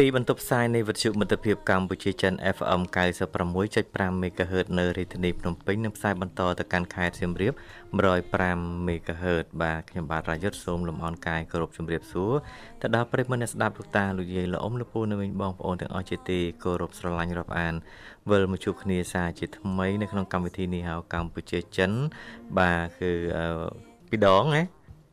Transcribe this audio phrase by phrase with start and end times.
[0.00, 2.80] ពីបន្ទប់ផ្សាយនៃវិទ្យុមិត្តភាពកម្ពុជាចិន FM
[3.44, 7.52] 96.5 MHz នៅរាជធានីភ្នំពេញនិងផ្សាយបន្តទៅកាន់ខេត្តសៀមរាប
[8.20, 12.32] 105 MHz បាទខ្ញុំបាទរាយុទ្ធសូមលំអរកាយគោរពជម្រាបសួរ
[12.80, 17.74] ទៅដល់ប្រិយមិត្តអ្នកស្ដាប់លោកតាលោកយាយលោកអ៊ំលោកពូនៅវិញបងប្អូនទាំងអស់ជាទីគោរពស្រឡាញ់រាប់អាន
[18.30, 21.90] វិលមកជួបគ្នាសាជាថ្មីនៅក្នុងកម្មវិធីនេះហៅកម្ពុជាចិន
[22.58, 23.10] បាទគឺ
[24.10, 24.62] ពីរដងណា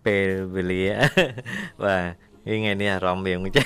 [0.05, 0.83] ពេលវេលា
[1.83, 2.03] បាទ
[2.45, 3.63] ថ្ងៃនេះអារម្មណ៍មានមិនចា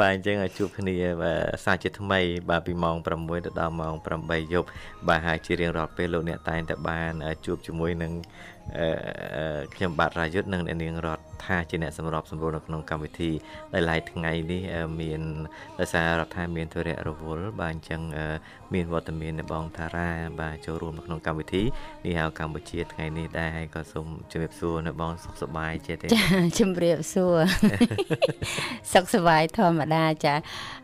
[0.00, 3.94] បាទអញ្ចឹងជួបគ្នាបាទសាជាថ្មី បាទពីម៉ោង6ទៅដល់ម៉ោង
[4.24, 4.68] 8យប់
[5.08, 7.12] បាទហើយជារៀងរាល់ពេលលោកអ្នកតែងតែបាន
[7.46, 8.12] ជួបជាមួយនឹង
[9.74, 13.30] ខ្ញុំបាទរាយុទ្ធនិងអ្នកនាងរដ្ឋថាជាអ្នកសម្របសម្រួលនៅក្នុងកម្មវិធី
[13.74, 14.62] ដែលឡៃថ្ងៃនេះ
[15.00, 15.20] មាន
[15.78, 18.00] ដោយសាររដ្ឋាមានធរៈរវល់បាទអញ្ចឹង
[18.74, 20.10] មានវត្តមាននៃបងតារា
[20.40, 21.62] បាទចូលរួមនៅក្នុងកម្មវិធី
[22.04, 26.24] នេះហៅកម្ពុជាថ្ងៃនេះដែរហើយក៏សូមជម្រាបសួរនៅបងសុខសប្បាយចេះទេចា
[26.58, 27.36] ជម្រាបសួរ
[28.92, 30.34] សុខសប្បាយធម្មតាចា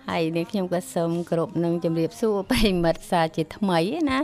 [0.08, 4.18] ហើយនេះខ្ញុំក៏សូមគោរពនឹងជម្រាបសួរប្រិមិត្តសាជាថ្មីណា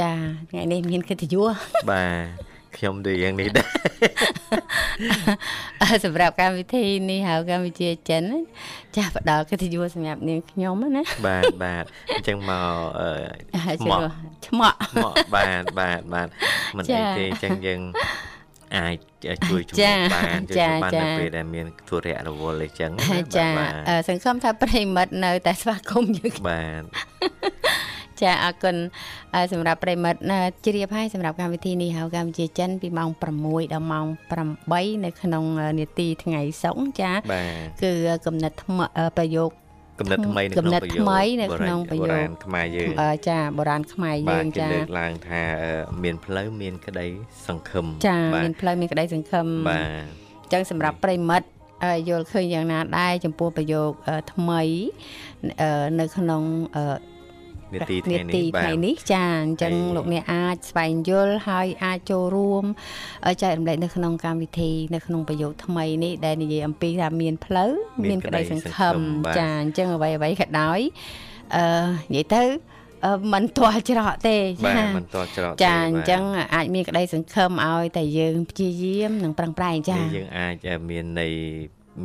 [0.00, 0.12] ចា
[0.50, 1.52] ថ្ងៃនេះមានកិត្តិយស
[1.90, 2.04] បា
[2.52, 3.68] ទ ខ្ញុំដូចយ៉ាងនេះដែរ
[6.04, 8.24] សម្រាប់កម្មវិធីនេះហៅកម្មវិធីចិន
[8.96, 11.84] ចាស់ផ្ដល់កិត្តិយសសម្រាប់នាងខ្ញុំណាបាទបាទ
[12.16, 14.02] អញ្ចឹងមកឆ្មក់
[14.46, 16.28] ឆ្មក់ឆ្មក់បាទបាទបាទ
[16.76, 17.80] មិនអីទេអញ្ចឹងយើង
[18.76, 18.96] អាច
[19.48, 19.76] ជួយជួយ
[20.14, 22.90] បានជួយបាននៅពេលដែលមានធុរៈរវល់អីចឹង
[23.36, 23.48] ចា
[24.08, 26.82] សង្ឃឹមថាប្រិមិត្តនៅតែស្វាគមន៍យើងបាទ
[28.22, 28.76] ចាអរគុណ
[29.52, 30.20] សម្រាប់ប្រិមិត្ត
[30.64, 34.06] ជ្រាបហើយសម្រាប់កម្មវិធីនេះហៅកម្ពុជាចិនពីម៉ោង6ដល់ម៉ោង
[34.54, 35.44] 8នៅក្នុង
[35.78, 37.12] នេតិថ្ងៃសុក្រចា
[37.82, 37.92] គឺ
[38.26, 38.56] កំណត់
[39.18, 39.50] ប្រយោគ
[40.00, 42.90] កំណត់ថ្មីនៅក្នុងប្រយោគកំណត់ថ្មីនៅក្នុងប្រយោគខ្មែរយើង
[43.28, 45.42] ចាបុរាណខ្មែរយើងចាលើកឡើងថា
[46.02, 47.06] មានផ្លូវមានក្តី
[47.46, 49.80] សង្ឃឹមចាមានផ្លូវមានក្តីសង្ឃឹមបាទ
[50.42, 51.46] អញ្ចឹងសម្រាប់ប្រិមិត្ត
[52.08, 53.90] យល់ឃើញយ៉ាងណាដែរចំពោះប្រយោគ
[54.32, 54.62] ថ្មី
[56.00, 56.42] នៅក្នុង
[57.76, 62.64] នាទីថ្ងៃនេះបាទថ្ងៃនេះចាអញ្ចឹងលោកអ្នកអាចស្វែងយល់ហើយអាចចូលរួម
[63.42, 67.72] ចែករំលែកនៅក្នុងកម្មវិធីនៅក្នុងប្រយោគថ្មីនេះដែលនិយាយអំពីថាមានផ្លូវ
[68.08, 68.96] មានក្តីសង្ឃឹម
[69.38, 70.80] ចាអញ្ចឹងអ្វីអ្វីក៏ដោយ
[71.56, 71.64] អឺ
[72.14, 72.42] និយាយទៅ
[73.32, 76.22] មិនទាល់ច្រកទេចាមិនទាល់ច្រកចាអញ្ចឹង
[76.54, 80.54] អាចមានក្តីសង្ឃឹមឲ្យតែយើងព្យាយាមនិងប្រឹងប្រែងចាយើងអាច
[80.90, 81.34] មានន័យ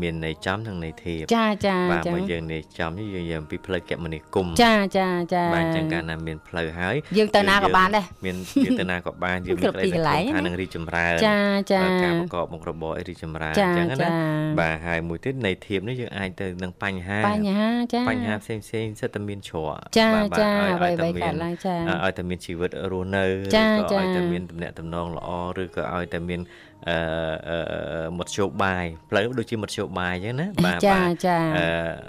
[0.01, 8.35] មានន័យចំនិងន័យធៀបចាចាបាទមកយើងន័យចំយើងយើងពីផ្លូវកមនីគុំចាចាចាបាទអញ្ចឹងកាលណាមានផ្លូវហើយយើងទៅណាក៏បានដែរមាន
[8.65, 11.39] យើងទៅណាក៏បានយើងមានក្តីសង្ឃឹមថានឹងរីចម្រើនចា
[11.73, 14.09] ចាការប្រកបមុខរបររីចម្រើនអញ្ចឹងណា
[14.59, 20.09] បាទហើយមួយទៀតន័យធៀបនេះយើងអាចទៅនឹងបញ្ហាបញ្ហាចាបញ្ហាផ្សេងផ្សេងសិតតែមានច្រកចា
[20.39, 23.23] ចាអ្វីអ្វីកើតឡើងចាឲ្យតែមានជីវិតរស់នៅ
[23.53, 25.29] ក៏ឲ្យតែមានតំណែងតំណងល្អ
[25.61, 26.41] ឬក៏ឲ្យតែមាន
[26.89, 31.65] អឺមធ្យោបាយផ្លូវដូចជាមធ្យោបាយអញ្ចឹងណាបាទចាចាអឺ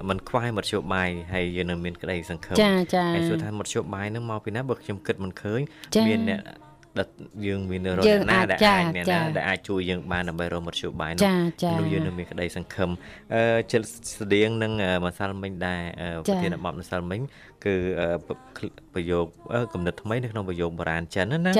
[0.08, 5.60] มันខ្វះមធ្យោបាយហើយយើងនៅមានក្តីសង្ឃឹមចាចាហើយសួរថាមធ្យោបាយនឹងមកពីណាបើខ្ញុំគិតមិនឃើញ
[6.08, 6.40] មានអ្នក
[6.98, 7.08] ដែល
[7.46, 11.22] យើងមានរកណាដែលអាចអ្នកណាដែលអាចជួយយើងបានដើម្បីរកមធ្យោបាយនោះ
[11.80, 12.90] នោះយើងនៅមានក្តីសង្ឃឹម
[13.34, 13.42] អឺ
[13.72, 13.88] ចិត្ត
[14.18, 14.72] ស្តៀងនឹង
[15.04, 15.82] ម្សិលមិញដែរ
[16.24, 17.20] ប្រធានបទម្សិលមិញ
[17.64, 17.74] គឺ
[18.94, 19.26] ប្រយោគ
[19.72, 21.52] កំណត់ថ្មីនៅក្នុងប្រយោគបុរាណចិនណា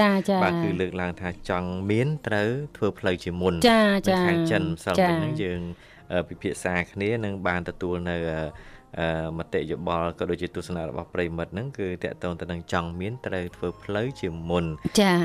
[0.43, 3.55] បាទគឺលើកឡើងថាចង់មានត្រូវធ្វើផ្លូវជាមុន
[4.27, 5.61] ខាងចិនម្សិលមិញហ្នឹងយើង
[6.29, 8.17] ពិភាក្សាគ្នានឹងបានទទួលនៅ
[9.39, 14.65] មតិយោបល់ក៏ដូចជាទស្សនៈរបស់ប្រិមិត្តហ្នឹងគឺតកតងទៅនឹងចង់មានត្រូវធ្វើផ្លូវជាមុន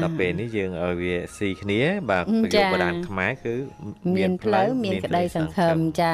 [0.04, 3.56] ដល់ពេលនេះយើងឲ្យវាស៊ីគ្នាបាទប្រយោគបដានខ្មែរគឺ
[4.16, 6.12] មានផ្លូវមានក្តីសង្ឃឹមចា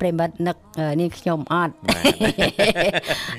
[0.00, 0.56] ប្រិមិត្តនឹក
[1.00, 1.74] នាងខ្ញុំអត់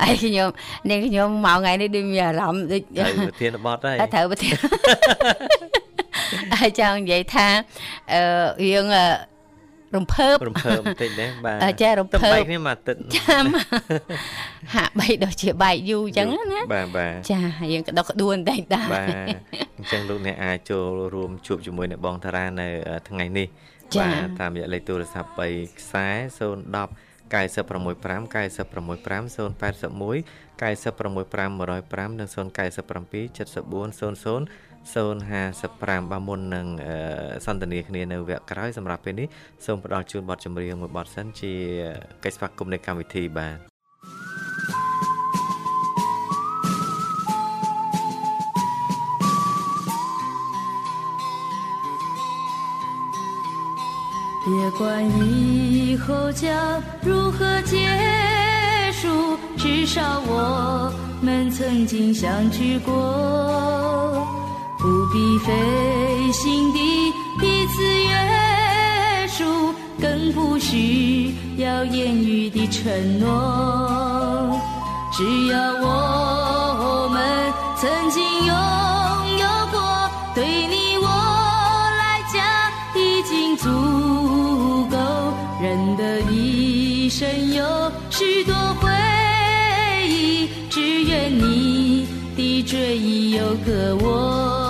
[0.01, 0.49] ហើយខ្ញុំ
[0.89, 4.55] នាងខ្ញុំមកថ្ងៃនេះដូចមានអារម្មណ៍ដូចត្រូវប្រធានបទហើយត្រូវប្រធាន
[6.61, 7.47] ហើយចង់និយាយថា
[8.13, 8.87] អឺយើង
[9.97, 13.37] រំភើបរំភើបបន្តិចដែរបាទចារំភើបបែកគ្នាមួយអាទិត្យចា
[14.75, 17.39] ហាក់បីដូចជាបែកយូរអញ្ចឹងណាបាទបាទចា
[17.71, 19.07] យើងក្តុកក្តួនតែដែរបាទ
[19.77, 22.67] អញ្ចឹងលោកអ្នកអាចចូលរួមជួបជាមួយនៅបងតារានៅ
[23.09, 23.47] ថ្ងៃនេះ
[23.99, 26.07] បាទតាមរយៈលេខទូរស័ព្ទ3ខ្សែ
[26.39, 30.23] 010 965 965 081
[30.59, 32.35] 965 105និង097
[33.37, 36.67] 74 00 055បើមុននឹង
[37.45, 39.27] សន្ទនាគ្នានៅវគ្គក្រោយសម្រាប់ពេលនេះ
[39.65, 41.53] សូមផ្ដល់ជូនបទចម្រៀងមួយបទសិនជា
[42.23, 43.57] កិច្ចស្វាគមន៍នៃកម្មវិធីបាទ
[54.45, 54.47] 别
[54.77, 54.81] 管
[55.21, 56.43] 以后将
[57.01, 57.73] 如何结
[58.99, 60.91] 束，至少我
[61.21, 64.22] 们曾经相聚过。
[64.83, 65.53] 不必费
[66.33, 74.59] 心地彼此约束，更不需要言语的承诺，
[75.13, 78.53] 只要我们曾经拥
[79.39, 79.81] 有过，
[80.35, 81.07] 对你我
[81.97, 82.43] 来讲
[83.01, 83.69] 已经足
[84.91, 84.97] 够。
[85.61, 87.63] 人的一生有
[88.09, 88.91] 许多回
[90.09, 92.05] 忆，只愿你
[92.35, 94.62] 的追忆有个我。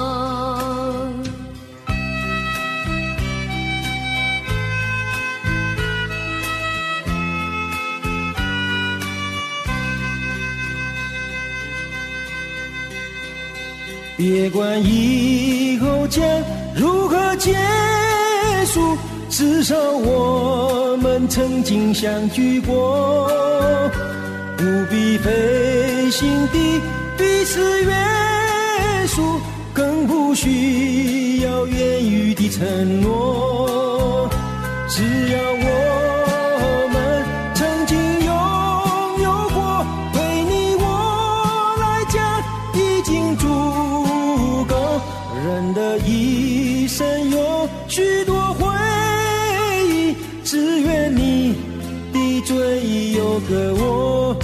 [14.34, 16.26] 别管以后将
[16.76, 17.54] 如何结
[18.66, 18.98] 束，
[19.30, 23.30] 至少我们曾经相聚过，
[24.58, 26.82] 不必费心地
[27.16, 27.94] 彼此约
[29.06, 29.40] 束，
[29.72, 34.28] 更不需要言语的承诺，
[34.90, 35.83] 只要我
[53.42, 54.36] 个我。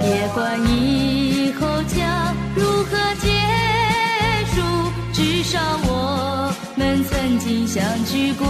[0.00, 3.28] 别管以后将如何结
[4.52, 4.60] 束，
[5.12, 8.46] 至少我们曾经相聚过，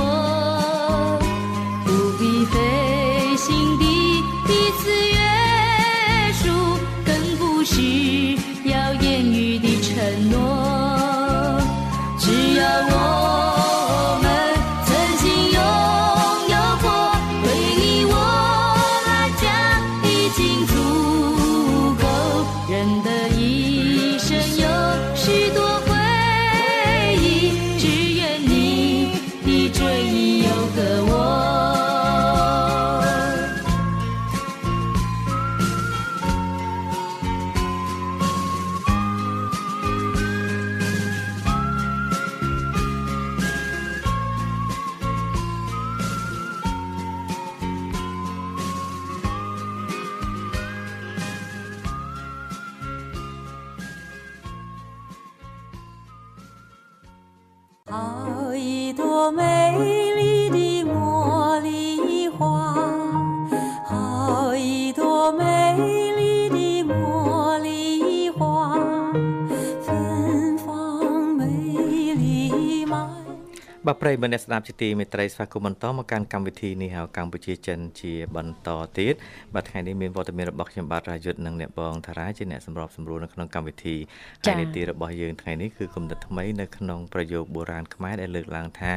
[74.12, 78.68] បាទប្រិយមិត្តអ្នកស្ដាប់ជាទីមេត្រីស្វាគមន៍បន្តមកកាន់កម្មវិធីនេះហៅកម្ពុជាចិនជាបន្ត
[78.98, 79.14] ទៀត
[79.54, 83.96] បាទថ្ងៃនេះមានវត្តមានរបស់ខ្ញុំបាទរាយុទ្ធនិងអ្នកបងតារាជាអ្នកសម្របសម្រួលនៅក្នុងកម្មវិធី
[84.42, 88.92] ហើយនីតិរបស់យើងថ្ងៃនេះគឺគំនិតថ្មីនៅក្នុងប្រយោគបុរាណខ្មែរដែលលើកឡើងថា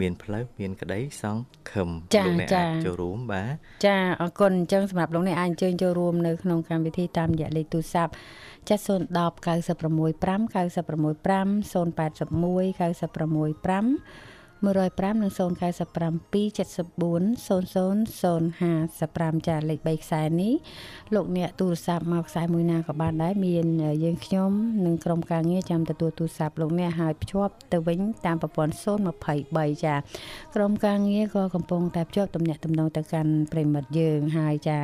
[0.00, 3.52] មានផ្លូវមានក្តីសង្ឃឹមលោកអ្នកអាចចូលរួមបាទ
[3.86, 8.12] ចាអរគុណអញ្ចឹងសម្រាប់លោកអ្នកអាចអញ្ជើញចូលរួមនៅក្នុងកម្មវិធីតាមរយៈលេខទូរស័ព្ទ
[8.68, 8.86] ចាត់010
[9.46, 14.33] 965 965 081 965
[14.64, 15.42] 105និង097 74
[17.48, 20.52] 0055ចាលេខ3ខ្សែនេះ
[21.14, 23.66] លោកអ្នកទូរស័ព្ទមកខ្សែមួយណាក៏បានដែរមាន
[24.04, 24.50] យើងខ្ញុំ
[24.86, 28.74] និងក្រុមការងារចាំទទួលទូរស័ព្ទលោកអ្នកហើយភ្ជាប់ទៅវិញតាមប្រព័ន្ធ
[29.30, 29.94] 023ចា
[30.54, 34.78] ក្រុមការងារក៏កំពុងតែភ្ជាប់ទំនាក់ទំនងទៅកាន់ប្រិមិត្តយើងហើយចា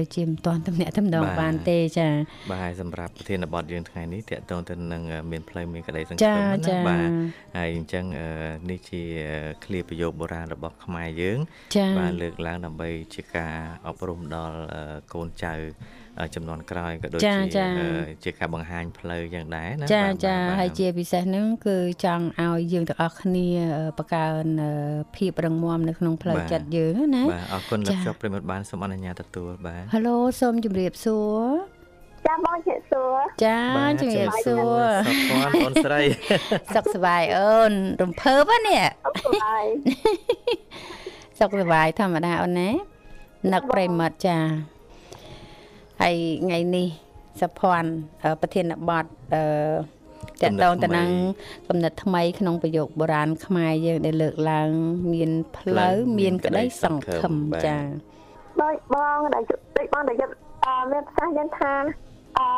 [0.00, 2.08] ដូចជាមិនទាន់ទំនាក់ទំនងបានទេចា
[2.50, 7.08] បាទហើយសម្រាប់ប្រធានបទយើងថ្ងៃនេះតកតងទៅនឹងអឺមានផ្លូវមានក្តីសង្ឃឹចាមណាចាបាទ
[7.56, 8.28] ហើយអញ្ចឹងអឺ
[8.70, 9.02] នេះជា
[9.64, 11.38] ឃ្លាប្រយោគបុរាណរបស់ខ្មែរយើង
[11.76, 13.54] ចាបាទលើកឡើងដើម្បីជាការ
[13.86, 17.88] អប់រំដល់អឺកូនចៅអឺ ចំនួនក្រោយក៏ដូចចាជាចាអឺ
[18.24, 23.46] ជាការបង្ហាញផ្លូវយ៉ាងដែរណាចាបាទចាបាទហើយជាពិសេសហ្នឹងគឺចង់ឲ្យយើងទាំងអស់គ្នា
[23.78, 24.70] អឺបង្កើនអឺ
[25.16, 31.76] ភាពរឹងមាំនៅក្នុងផ្លូវចិត្តយើងណាបាទអរគុណចាលោកជប់ប្រិមត្តបានសូមអនុញ្ញាតទទួលបាទហេឡូសូមជម្រាបសួរ
[32.26, 36.02] ចាបងជិះសួរចាបាទជម្រាបសួរសុខផងអូនស្រី
[36.74, 39.64] សុខសប្បាយអូនរំភើបហ្នឹងនេះអត់សុបាយ
[41.38, 42.70] សុខសប្បាយធម្មតាអូនណា
[43.52, 44.38] នឹកប្រិមិត្តចា
[46.02, 46.86] ហើយថ្ងៃនេះ
[47.40, 47.90] សុភ័ណ្ឌ
[48.24, 49.42] អឺប្រធានបទអឺ
[50.42, 51.10] តកតងទៅនឹង
[51.68, 54.70] កំណត់ថ្មីក្នុងប្រយោគបុរាណខ្មែរយើងដែលលើកឡើង
[55.12, 57.34] មានផ្លូវមានក្តីសង្ឃឹម
[57.64, 57.76] ចា
[58.62, 59.42] ដូចបងដែល
[59.76, 60.30] ដូចបងដែលយក
[60.66, 61.72] អឺមានប្រសាសន៍យ៉ាងថា
[62.38, 62.48] អឺ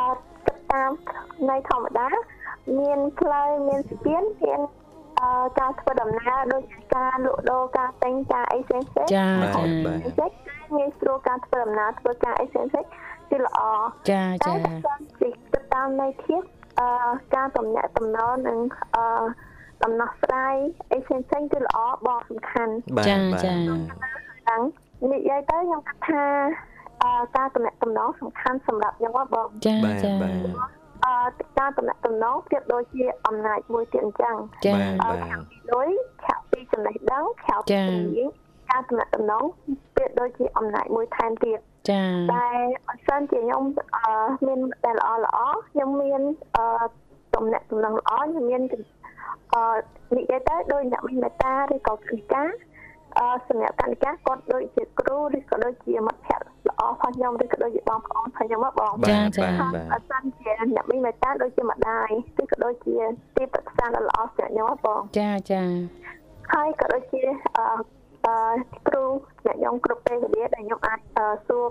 [0.47, 0.90] គិតតាម
[1.50, 2.09] នៃធម្មតា
[2.78, 4.77] មានផ្លូវមានស្ពានមានអអឺ
[5.58, 10.30] ការធ្វើដំណើរដូចជាការលក់ដូរការទិញការអីផ្សេងផ្សេងចាបាទចាបាទផ្សេង
[10.76, 12.84] ងាយស្រួលការធ្វើដំណើរធ្វើការអីផ្សេងផ្សេង
[13.30, 13.60] គឺល្អ
[14.10, 16.42] ចាតែចាបើសិនជាទៅតាមន័យធៀប
[16.80, 16.88] អឺ
[17.34, 18.58] ការតំណាក់តំណងនិង
[18.96, 19.04] អឺ
[19.84, 20.54] ដំណោះស្រាយ
[20.92, 24.62] អីផ្សេងផ្សេងគឺល្អបងសំខាន់បាទចាបាទចាហ្នឹង
[25.12, 26.22] និយាយទៅខ្ញុំគិតថា
[27.02, 30.32] អឺការតំណាក់តំណងសំខាន់សម្រាប់ខ្ញុំហ៎បងចាបាទចាបាទ
[31.04, 31.14] អឺ
[31.58, 34.36] ការតំណាក់តំណងប្រៀបដូចជាអំណាចមួយទៀតអញ្ចឹង
[34.66, 35.88] ចាបាទអឺខាងពីលុយ
[36.24, 38.28] ខាងពីចំណេះដឹងខាងពីចាជំនាញ
[38.70, 39.44] ការតំណាក់តំណង
[39.94, 41.58] ប្រៀបដូចជាអំណាចមួយថែមទៀត
[41.90, 42.02] ចា
[42.32, 42.48] តែ
[42.88, 43.62] អសិនជាខ្ញុំ
[43.96, 44.12] អឺ
[44.46, 45.38] មានតែល្អល្អ
[45.70, 46.22] ខ្ញុំមាន
[46.56, 46.64] អឺ
[47.34, 48.62] តំណាក់តំណងល្អខ្ញុំមាន
[49.52, 49.62] អឺ
[50.16, 52.67] និយាយទៅដោយអ្នកមានមេត្តាឬក៏គណិការអឺ
[53.48, 62.10] សម្រាប់កណិការគាត់ដូចជាគ្រូឬក៏ដូចជាមិត្តភក្តិល្អផងខ្ញុំឬក៏ដូចជាបងប្អូនផងខ្ញុំហ៎បងបាទបាទបាទអសិនជាអ្នកមានមេត្តាដូចជាម្ដាយ
[62.40, 62.96] ឬក៏ដូចជា
[63.36, 65.62] ទីប្រឹក្សាដ៏ល្អសម្រាប់ខ្ញុំហ៎បងចាចា
[66.52, 67.22] ហើយក៏ដូចជា
[67.56, 67.64] អឺ
[68.26, 68.34] អឺ
[68.88, 69.04] គ្រូ
[69.46, 71.64] អ្នកខ្ញុំគ្រប់ពេលវេលាដែលខ្ញុំអាចអឺសួរ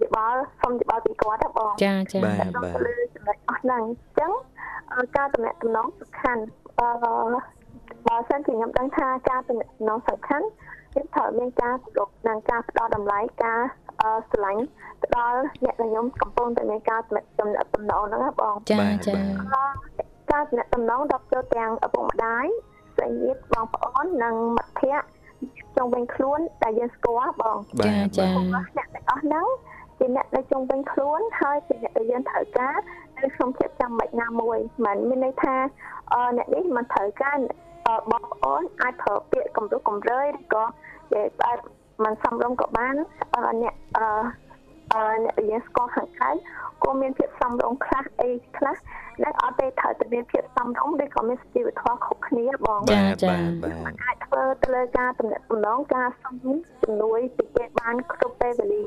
[0.00, 4.32] យោបល់សុំយោបល់ពីគាត់ហ៎បងចាចាបាទទៅលើចំណុចអស់ហ្នឹងអញ្ចឹង
[4.94, 6.42] អឺការតំណែងតំណងសំខាន់
[6.80, 6.88] អឺ
[8.06, 10.46] បើសិនជាខ្ញុំដឹងថាការតំណែងតំណងសំខាន់
[10.92, 13.60] ខ្ញុំត្រូវមានការគោរពនិងការផ្ដល់តម្លៃការ
[14.02, 14.62] អឺស្រឡាញ់
[15.02, 19.14] ទៅដល់អ្នកដែលខ្ញុំកំពុងតែមានការតំណែងតំណែងតំណងហ្នឹងណាបងចាបាទចា
[20.32, 22.46] ការតំណែងតំណងដល់ចូលទាំងឪពុកម្ដាយ
[22.96, 25.08] ស្រីញាតិបងប្អូននិងមិត្តភ័ក្តិ
[25.76, 28.28] ជុំវិញខ្លួនដែលយើងស្គាល់បងបាទចា
[28.76, 29.46] អ្នកទាំងអស់ហ្នឹង
[29.98, 32.76] ជាអ្នកដែលជុំវិញខ្លួនហើយជាអ្នកដែលយើងត្រូវការ
[33.22, 35.56] នៅក្នុងភាពចាំបាច់ណាមួយមិនមានន័យថា
[36.12, 37.71] អឺអ្នកនេះមិនត្រូវការអឺ
[38.10, 40.64] បងប្អូនអាចប្រើពាក្យកំរុះកំរើយឬក៏
[41.12, 41.58] និយាយបែប
[42.04, 42.94] មិនសមរម្យក៏បាន
[43.34, 44.06] អឺអ្នកអឺ
[44.92, 46.30] អឺអ្នកដែលយើងស្គាល់ខាងក្រៅ
[46.84, 48.76] ក៏មានភាពសមរម្យខ្លះអីខ្លះ
[49.24, 56.34] ដែលអត់ទេត្រូវតែមានភាពសមរម្យឬក៏មានសុជីវធម៌គ្រប់គ្នាបងចាបាទចាបាទបាទអាចធ្វើទៅលើការតំណែងតំណងការសុំ
[56.82, 58.84] ជំនួយពីគេបានគ្រប់ពេលវេលា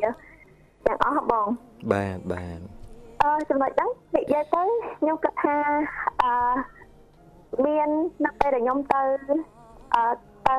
[0.85, 1.47] ទាំងអស់បង
[1.93, 2.59] បាទបាទ
[3.23, 4.63] អឺចំណុចហ្នឹងនិយាយទៅ
[4.99, 5.55] ខ្ញុំគិតថា
[6.21, 6.31] អឺ
[7.63, 7.89] មាន
[8.25, 9.01] នៅពេលដែលខ្ញុំទៅ
[9.95, 10.03] អឺ
[10.47, 10.57] ទៅ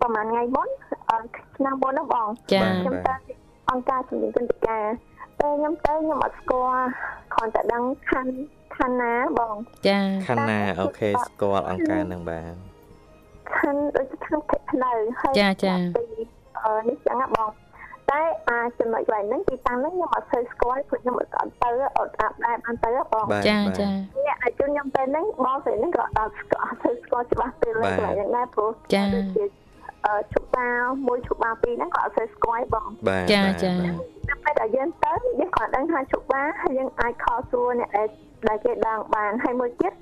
[0.00, 0.68] ប្រហែលថ្ងៃមុន
[1.10, 1.16] អឺ
[1.56, 3.14] ឆ្នាំមុនហ្នឹងបងចាខ្ញុំទៅ
[3.70, 4.84] អង្គការជំនាញគុណការ
[5.40, 6.86] តែខ្ញុំទៅខ្ញុំអត់ស្គាល់
[7.34, 8.34] គ្រាន់តែដឹងខណ្ឌ
[8.76, 9.56] ខណ្ឌណាបង
[9.88, 9.98] ចា
[10.28, 12.54] ខណ្ឌណាអូខេស្គាល់អង្គការនឹងបាទ
[13.58, 16.06] ខណ្ឌដូចជាខណ្ឌភេទផ្លូវហើយចាចាពី
[16.64, 17.48] អឺនេះចឹងណាបង
[18.10, 23.86] តែអាចំណុចកន្លែងហ្នឹងទីតាំងហ្នឹងខ្ញុំអត់សូវស្គាល់ព្រោះខ្ញុំអត់អត់ទៅអត់អាប់ដែរបានទៅហ៎បងបាទចាបាទចា
[24.26, 29.44] អ្នកឲ្យជូនខ្ញុំទៅហ្នឹងបងស្រីហ្នឹងក៏អត់ស្គាល់អត់សូវស្គាល់ច្បាស់ពីលើបាទកន្លែងហ្នឹងដែរព្រោះចាដូចជា
[30.06, 30.68] អឺជុបា
[31.06, 38.08] មួយជុបាពីរហ្នឹងក៏អត់សូវស្គាល់ទេបងបាទចាបាទចាដល់ពេលដែលយើងទៅយើងក៏ដឹងថាជុបាហើយយើងអាចខលសួរអ្នកដែល
[38.48, 39.92] ដែលគេដឹងបានហើយមួយទៀត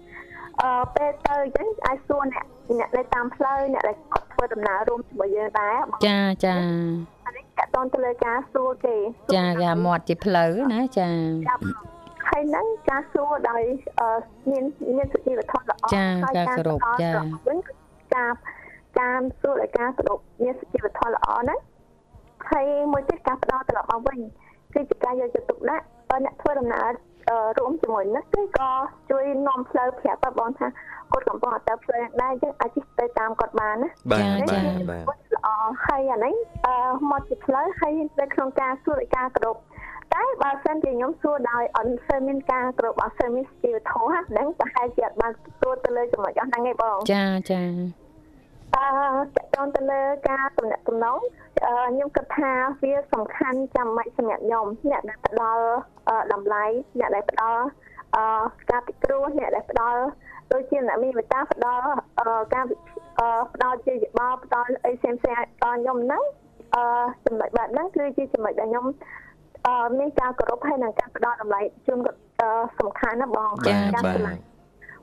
[0.63, 2.45] អឺពេលទៅអញ្ចឹងអាចសួរអ្នក
[2.79, 6.55] អ្នកនៅតាមផ្លូវអ្នកដែលគាត់ ធ្វើដំណើររួមជាមួយយើងដែរបងចាចា
[7.27, 8.97] អានេះតកតងទៅលើការសួរគេ
[9.35, 11.09] ចាគេមាត់ជាផ្លូវណាចា
[11.49, 11.63] ចាប់
[12.29, 13.63] ហើយហ្នឹងការសួរដោយ
[14.01, 14.09] អឺ
[14.51, 14.65] មាន
[14.97, 17.73] មានសុជីវធម៌ល្អចាហើយការគោរពចាផ្ដល់វិញគឺ
[18.15, 18.33] ការ
[19.01, 21.59] ការសួរដោយការគោរពមានសុជីវធម៌ល្អហ្នឹង
[22.51, 24.19] ហើយមួយទៀតការផ្ដល់ត្រឡប់មកវិញ
[24.75, 26.95] គឺជាការយកចិត្តទុកដាក់បើអ្នកធ្វើដំណើរអឺ
[27.59, 28.71] រួមជាមួយនេះគឺក៏
[29.11, 30.67] ជួយនាំផ្លូវប្រាប់ដល់បងថា
[31.13, 35.49] គាត់កំពុងតែទៅផ្លូវដែរយើងអាចជិះទៅតាមគាត់បានណាបាទចាបាទចាបាទគាត់ល្អ
[35.87, 36.35] ហើយអានេះ
[36.67, 36.75] អឺ
[37.11, 39.57] មកជាផ្លូវហើយនៅក្នុងការសួរដោយការគោរព
[40.15, 47.61] តែបើសិនជាខ្ញុំសួរដោយអត់សូវមានការគោរពអត់សូវមានស្ទីលធម៌ហ្នឹងប្រហែលជាអត់បានសួរទៅលើចំណុចអស់ហ្នឹងឯងបងចាចា
[48.75, 48.87] អឺ
[49.37, 51.19] តកតងទៅលើការតំណាក់តំណង
[51.65, 52.51] អឺខ្ញុំគិតថា
[52.83, 55.65] វាសំខាន់ចាំបាច់សម្រាប់ខ្ញុំអ្នកដែលផ្ដល់
[56.09, 56.65] អឺតម្លៃ
[56.99, 57.63] អ្នកដែលផ្ដល់
[58.17, 58.25] អឺ
[58.71, 60.01] ការពិគ្រោះអ្នកដែលផ្ដល់
[60.53, 61.85] ដូចជាអ្នកមានមេត្តាផ្ដល់
[62.21, 62.65] អឺការ
[63.21, 66.23] អឺផ្ដល់ជាយោបល់ផ្ដល់អីផ្សេងផ្សេងៗដល់ខ្ញុំហ្នឹង
[66.75, 66.85] អឺ
[67.27, 68.87] ចំណុចបែបហ្នឹងគឺជាចំណុចដែលខ្ញុំ
[69.67, 74.41] អឺមានការគោរពហើយនិងការផ្ដល់តម្លៃជូនគាត់អឺសំខាន់ណាស់បងបាទការបាទស្រឡាញ់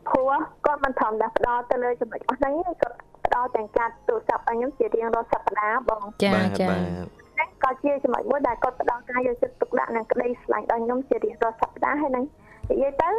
[0.10, 0.32] ព្រោះ
[0.66, 2.98] គាត់មិនធម្មតាផ្ដល់ទៅលើចំណុចអស់ហ្នឹងទេគាត់
[3.32, 12.26] ផ្ដល់ទាំងការទូរស័ព្ទឲ្យខ្ញុំជារៀងរាល់សប្តាហ៍បងចាបាទចាបាទហ្នឹងក៏ជាចំណុចមួយដែលគាត់ផ្ដល់ការយកចិត្តទុកដាក់និងក្តីស្រឡាញ់ដល់ខ្ញុំជារៀងរាល់សប្តាហ៍ហើយហ្នឹង
[12.70, 13.10] និយាយទៅ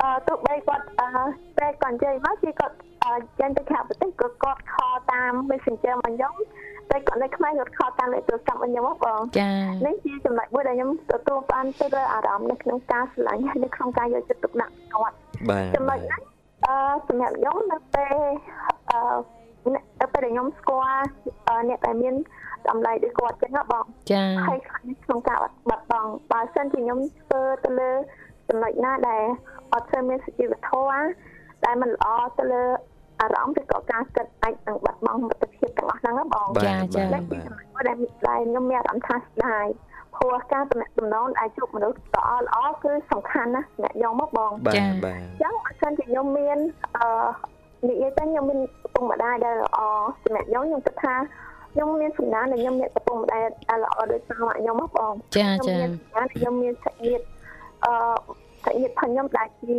[0.00, 1.08] អឺទោះបីគាត់អឺ
[1.58, 6.34] ពេលគាត់និយាយមកគឺគាត់អឺចេញទៅខាងប្រទេសក៏គាត់ខលតាម Messenger មកខ្ញុំ
[6.90, 9.50] តែគាត់នៅខ្មែរគាត់ខលតាមលេខទូរស័ព្ទមកខ្ញុំហ៎បងចា
[9.86, 15.16] នេះជាចំណុចមួយដែលខ្ញុំទទួលបានទៅលើអារម្មណ៍នៅក្នុងការស្រឡាញ់ហើយនៅក្នុងការយកចិត្តទុកដាក់គាត់
[15.50, 16.22] បាទចំណុចហ្នឹង
[16.66, 16.74] អឺ
[17.08, 18.16] សម្រាប់ខ្ញុំនៅពេល
[18.90, 18.98] អឺ
[19.74, 21.06] នៅពេលដែលខ្ញុំស្គាល់
[21.46, 22.14] អឺអ្នកដែលមាន
[22.68, 25.38] តម្លៃដូចគាត់ចឹងណាបងចាហើយខ្លាចក្នុងការ
[25.70, 27.90] បាត់បង់បើសិនជាខ្ញុំធ្វើទៅលើ
[28.48, 29.24] ចំណុចណាដែល
[29.72, 31.04] អត់ធ្វើមានសុជីវធម៌
[31.64, 32.06] ដែលមិនល្អ
[32.38, 32.64] ទៅលើ
[33.20, 37.96] អអារម្មណ៍ឬក៏ការគិតអាចនឹងបាត់បង់មិត្តភាពទាំងអស់ហ្នឹងណាបងបាទចាចាបាទដែលបាទដែល
[38.28, 39.66] ដែលខ្ញុំមានអារម្មណ៍ថាស្ដាយ
[40.14, 46.58] ព្រោះការតំណែងតំណងអាចជួបមនុស្សល្អល្អគឺសំខាន់ណាស់អ្នកយកមកបងបាទចាបាទអញ្ចឹងបើសិនជាខ្ញុំមាន
[46.96, 47.06] អឺ
[47.88, 49.78] និយាយទៅខ្ញុំមានឪពុកម្ដាយដែលល្អ
[50.22, 51.14] សម្រាប់ខ្ញុំខ្ញុំគិតថា
[51.72, 57.24] ខ្ញុំមានសំណាងដែលខ្ញុំមានឪពុកម្ដាយដែលល្អដូចតាមម៉ាក់ខ្ញុំមកបងចាខ្ញុំចាមានសំណាងដែលខ្ញុំមានសាច់ញាតិ
[57.84, 57.92] អឺ
[58.64, 59.78] សាច់ញាតិផងខ្ញុំដែលជា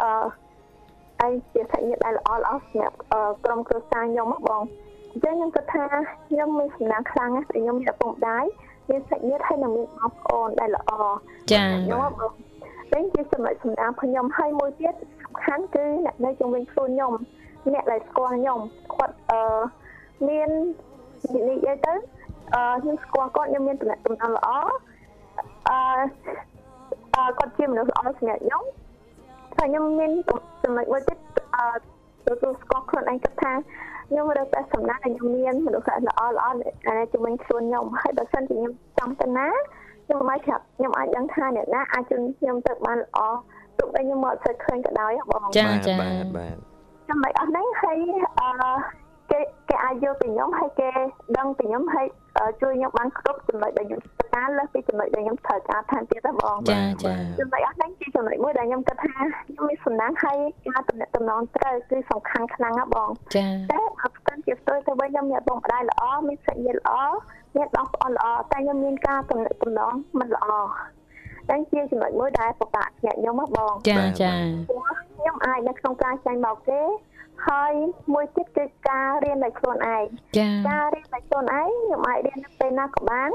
[0.00, 4.62] អឺឯងជាសាច់ញាតិដែលល្អល្អសម្រាប់អឺក្រុមគ្រួសារខ្ញុំមកបង
[5.12, 5.84] អញ្ចឹងខ្ញុំគិតថា
[6.28, 8.44] ខ្ញុំមានសំណាងខ្លាំងណាស់ដែលខ្ញុំមានឪពុកម្ដាយ
[8.90, 10.90] មានសាច់ញាតិហើយនិងមានបងប្អូនដែលល្អ
[11.52, 12.32] ចាខ្ញុំមកបង
[12.92, 17.12] វិញជាចំណុចសម្ដាងផងខ្ញុំហើយមួយទៀតសំខាន់គឺអ្នកនៅជុំវិញខ្លួនខ្ញុំ
[17.72, 18.58] អ្នកដែលស្គាល់ខ្ញុំ
[18.94, 19.40] គាត់អឺ
[20.28, 20.50] មាន
[21.50, 21.94] និយាយទៅ
[22.54, 24.48] អឺខ្ញុំស្គាល់គាត់ខ្ញុំមានតំណែងតំណងល្អ
[25.68, 25.78] អឺ
[27.14, 28.62] អឺគាត់ជាមនុស្សល្អសម្រាប់ខ្ញុំ
[29.56, 30.10] ហើយខ្ញុំមាន
[30.62, 31.18] ចំណុចមួយទៀត
[31.54, 31.66] អឺ
[32.26, 33.52] ទទួលស្គាល់ខ្លួនឯងគិតថា
[34.08, 39.48] ខ្ញុំរើសតែសំណាងដែលខ្ញុំមានមនុស្សល្អល្អនៅជុំវិញខ្លួនខ្ញុំហើយបើសិនជាខ្ញុំចង់ទៅណា
[40.04, 43.18] ខ្ញុំមិនប្រាប់ខ្ញុំអាចដឹងថាអ្នកណាអាចជួយខ្ញុំទៅបានល្អ
[43.78, 46.56] ទោះបីខ្ញុំមកអត់សូវឃើញក៏ដោយហ៎បងចាបាទចាបាទបាទ
[47.08, 47.98] ចំណុចអស់ហ្នឹងហើយ
[48.40, 48.50] អឺ
[49.30, 50.90] គេគេអាចយកពីខ្ញុំហើយគេ
[51.36, 52.23] ដឹងពីខ្ញុំហើយអឺ
[52.60, 59.14] ជួយខ្ញុំបានគ្រប់ចំណុចដែលខ្ញុំត្រូវការលើសពីចំណុចដែលខ្ញុំត្រូវការថែមទៀតដែរបងចាចាចំណុចអស់ហ្នឹងជាចំណុចមួយដែលខ្ញុំគិតថា
[59.46, 60.36] ខ្ញុំមានសំណាងហើយ
[60.68, 66.92] ការតំណែងតំណងត្រូវគឺសំខាន់ខ្លាំងណាស់បងចាតែអត់ស្គាល់ជាផ្ទុយទៅវិញខ្ញុំមានបងប្អូនល្អមានសាច់ញាតិល្អ
[67.56, 70.46] មានបងប្អូនល្អតែខ្ញុំមានការតំណែងតំណងមិនល្អ
[71.50, 74.32] តែជាចំណុចមួយដែលពិបាកសម្រាប់ខ្ញុំហ៎បងចាចា
[74.68, 76.80] ព្រោះខ្ញុំអាចនៅក្នុងការចាញ់មកគេ
[77.48, 77.72] ហើយ
[78.14, 80.04] មួយទៀតគឺការរៀនដោយខ្លួនឯង
[80.38, 83.30] ចាការរៀនដោយខ្លួនឯងខ្ញុំអាចរៀននៅពេលណាក៏បាន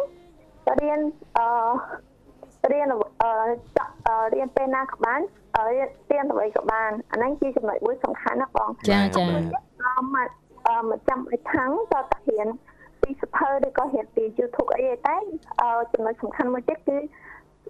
[0.82, 1.00] រៀន
[1.38, 1.48] អឺ
[2.72, 3.32] រៀនអឺ
[3.78, 5.20] ចង់អឺរៀនពេលណាក៏បាន
[5.56, 9.24] អឺរៀនរៀនអ្វីក៏បានអាហ្នឹងជាចំណុចមួយសំខាន់ណាស់បងចាចា
[9.86, 10.30] អមមក
[10.68, 12.48] អឺមកចាំឲ្យខាងតើតរៀន
[13.02, 15.16] ពីសភៅឬក៏រៀនពី YouTube អីទេតែ
[15.62, 16.98] អឺចំណុចសំខាន់មួយទៀតគឺ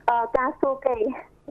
[0.09, 0.97] អឺការសួរគេ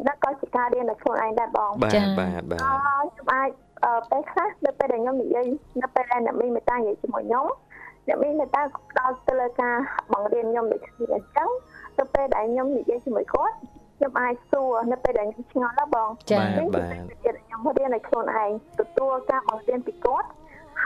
[0.06, 2.68] និងក៏ជាការរៀនដោយខ្លួនឯងដែរបងបាទចាបាទបាទអឺ
[3.12, 3.67] ខ្ញុំអាចអឺ
[4.10, 5.44] ពេលខ្លះនៅពេលដែលខ្ញុំនិយាយ
[5.82, 7.46] នៅពេលដែលអ្នកមីមេតានិយាយជាមួយខ្ញុំ
[8.08, 9.76] អ្នកមីមេតាក៏ផ្ដោតទៅលើការ
[10.12, 11.48] បង្រៀនខ្ញុំដូចគ្នាអញ្ចឹង
[11.98, 13.54] នៅពេលដែលខ្ញុំនិយាយជាមួយគាត់
[13.96, 20.28] ខ្ញុំអាចសួរនៅពេលដែលខ្ញុំឆ្ងល់ណាបងចាអញ្ចឹងជាពេលដែលខ្ញុំរៀនឲ្យខ្លួនឯងទទួលការបង្រៀនពីគាត់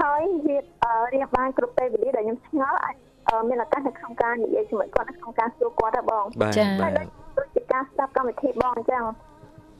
[0.00, 2.94] ហើយវាអឺរៀនបានគ្រប់ពេលវេលាដែលខ្ញុំឆ្ងល់អាច
[3.28, 6.92] អឺមានឱកាសនៅក្នុងការនិយាយជាមួយគាត់នៅក្នុងការសួរគាត់ដែរបងបាទចាបាទ
[7.38, 9.04] ដូចជាការស្ដាប់កម្មវិធីបងអញ្ចឹង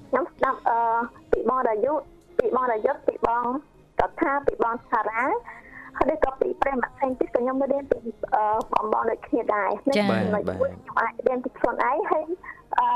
[0.09, 0.77] ខ្ញុំស្ដាប់អឺ
[1.33, 1.93] ពីបងរាយុ
[2.39, 3.45] ពីបងរាយុពីបង
[4.01, 5.25] កថាពីបងសារ៉ា
[5.97, 7.99] ហើយដូចក៏ពីប្រិមផ្សេងទៀតក៏ខ្ញុំរៀនពី
[8.35, 12.25] អឺបងបងដូចគ្នាដែរចាខ្ញុំខ្ញុំអាចរៀនពីខ្លួនឯងហើយ
[12.79, 12.87] អឺ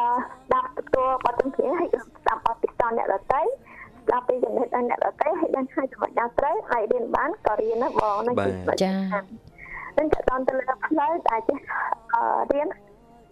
[0.45, 8.91] ស្ដាប់ទទួលបទចម្រៀងហើយស្ដាប់បទពិសោធន៍អ្នកដទៃស្ដាប់ពីចំណេះដឹងអ្នកដទៃហើយដឹងថាចំណុចណាត្រូវអាចរៀនបានក៏រៀនណាបងនឹងជាចំណុចចា
[9.97, 11.59] នឹងទៅដល់ទៅលើផ្លូវដែលចេះ
[12.15, 12.23] អឺ
[12.53, 12.69] រៀន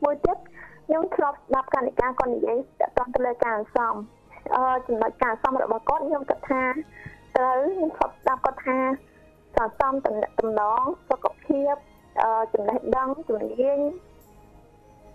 [0.05, 0.39] មួយទៀត
[0.87, 4.24] ខ្ញុំធ្លាប់ស្ដាប់កណិកាគាត់និយាយតទៅទៅលើការអន្សំអឺ
[4.87, 6.63] ចំណុចការអន្សំរបស់គាត់ខ្ញុំគិតថា
[7.37, 8.79] ត្រូវខ្ញុំធ្លាប់ស្ដាប់គាត់ថា
[9.57, 11.75] ការអន្សំតំណតំណងសុខភាព
[12.23, 13.79] អឺចំណេះដឹងជំនាញ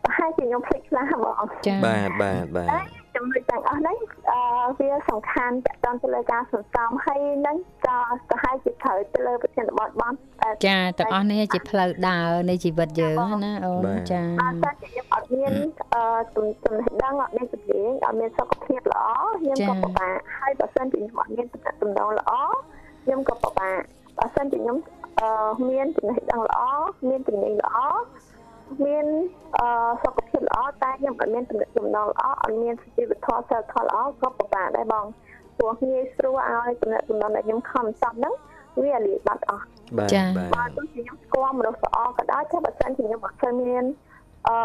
[0.04, 2.82] ប្រហែលជាខ្ញុំភ្លេចខ្លះបង ចាបាទបាទបាទតែ
[3.16, 3.98] ចំណុចទាំងអស់ហ្នឹង
[4.30, 4.40] អឺ
[4.80, 7.98] វាសំខាន់តទៅទៅលើការសន្សំហើយនឹងក៏
[8.30, 15.54] ប្រហែលជាត្រូវទៅលើប្រធានបទបងតែចាទាំងអស់នេះជាផ្លូវដើរនៃជីវិតយើងណាអូនចាបើសិនជាខ្ញុំអត់មាន
[15.94, 16.04] អឺ
[16.36, 19.04] ទំចំណេះដឹងអត់មានជំនាញអត់មានសុខភាពល្អ
[19.40, 22.32] ខ្ញុំក៏ពិបាកហើយបើសិនជាខ្ញុំអត់មានទំនាក់ទំនងល្អ
[23.04, 23.80] ខ្ញុំក៏ពិបាក
[24.18, 24.78] បើសិនជាខ្ញុំ
[25.20, 25.30] អឺ
[25.70, 26.60] មានចំណេះដឹងល្អ
[27.10, 27.78] មានជំនាញល្អ
[28.86, 29.06] មាន
[29.58, 35.06] អឺសុខភាពល្អតែខ្ញុំអត់មានទំនាក់ទំនងល្អអត់មានសុជីវធម៌សិលធម៌ល្អក៏ពិបាកដែរបង
[35.58, 38.34] ព្រោះងាយស្រួលឲ្យទំនាក់ទំនងដែលខ្ញុំខំសំហ្នឹង
[38.84, 39.66] វាលាយបាត់អស់
[39.98, 43.84] បាទចាបាទបើទោះជាខ្ញុំស្គាល់មនុស្សល្អក៏ដោយតែបើសិនជាខ្ញុំអត់សូវមាន
[44.48, 44.56] អឺ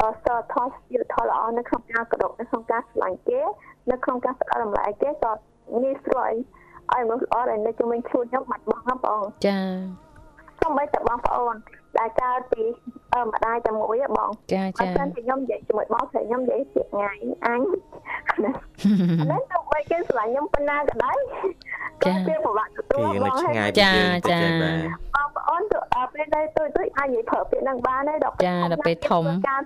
[0.00, 3.40] អឺសតថសជីវធម៌ល្អនៅក្នុងការកដកនៅក្នុងការឆ្លាញ់គេ
[3.90, 5.32] នៅក្នុងការផ្ដល់តម្លៃគេក៏
[5.82, 6.32] ងាយស្រួល
[6.92, 9.58] ឲ្យមនុស្សល្អដែលនៅជុំវិញខ្លួនខ្ញុំបាត់បង់ហ្នឹងបងចា
[10.60, 11.54] សូម្បីតែបងប្អូន
[11.98, 12.62] ដែលកើតពី
[13.14, 17.10] អឺម្ដាយតែមួយហ៎បងចាបើចាសិនជាខ្ញុំនិយាយជាមួយបងស្រីខ្ញុំនិយាយពីថ្ងៃ
[17.46, 17.60] អញ
[18.44, 18.52] ណា
[19.20, 21.18] អានេះទៅបីគេស្រឡាញ់ខ្ញុំប៉ុណ្ណាក៏ដោយ
[22.02, 24.76] ក៏វាពិបាកទទួលពីបនៅងឆ្ងាហើយយពីយើងតិចហើយបាទ
[25.14, 29.56] បងប្អូនទៅអើពេលដែរទៅទៅអាចនិយាយប្រើពាក្យនឹងបានទេដល់ចាដល់ពេលធំចា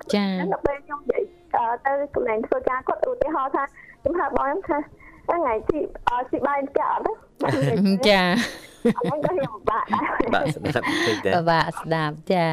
[0.53, 1.23] ដល់ពេលខ្ញុំនិយាយ
[1.57, 4.79] អឺទៅកន្លែងធ្វើការគាត់ឧទាហរណ៍ថាខ្ញុំហៅបងខ្ញុំថា
[5.31, 12.49] ថ្ងៃទីអឺទីបាយផ្ទះអត់ទេចាអត់ក៏ ខ្ញុំបាក់ដែរបាទស្ដាប់តិចតែពិបាកស្ដាប់ចា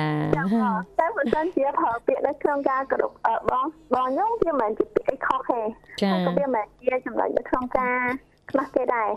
[1.00, 5.62] តែបើសិនជាប្រើពាក្យនៅក្នុងការគោរពអឺបងបងខ្ញុំវាមិនមែនជាពាក្យអីខុសទេ
[6.02, 8.00] ចាក៏វាមិនជាចំណុចនៅក្នុងការ
[8.52, 9.10] ខ្លះគេដែរ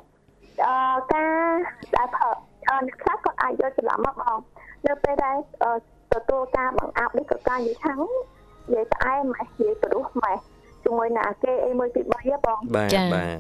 [0.67, 0.75] អឺ
[1.15, 1.35] ការ
[1.97, 2.31] ដែលប្រើ
[2.69, 4.39] អឺអ្នកខ្លះគាត់អាចយកច្រឡំមកបង
[4.87, 5.71] នៅពេលដែលអឺ
[6.13, 8.07] ទទួលការបង្អាប់នេះក៏ការនិយាយថានិ
[8.75, 10.39] យាយផ្អែមម៉េះនិយាយព្រោះម៉េះ
[10.85, 13.39] ជាមួយនឹងអាគេអីមួយពី3ហ៎បងបាទចា៎បាទ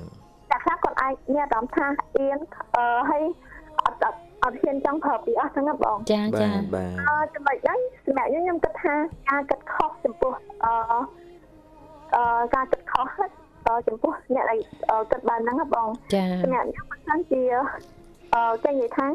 [0.50, 1.86] តែខ្លះគាត់អាចមានអារម្មណ៍ថា
[2.18, 2.38] អៀន
[2.76, 3.22] អឺហើយ
[3.84, 8.94] អត់អត់អត់ហ៊ានចង់ប្រើពីអស់ហ្នឹងណាបងចាចាបាទបាទអឺចំណុចហ្នឹងសម្រាប់ខ្ញុំខ្ញុំគិតថា
[9.30, 10.32] ការគិតខុសចំពោះ
[10.64, 10.72] អឺ
[12.14, 13.30] អឺការគិតខុសហ្នឹង
[13.66, 14.58] អឺចំពោះអ្នកដែល
[14.90, 17.42] អឺគិតបានហ្នឹងណាបងចាសម្រាប់ខ្ញុំមិនថាជា
[18.34, 19.06] អឺគេនិយាយថា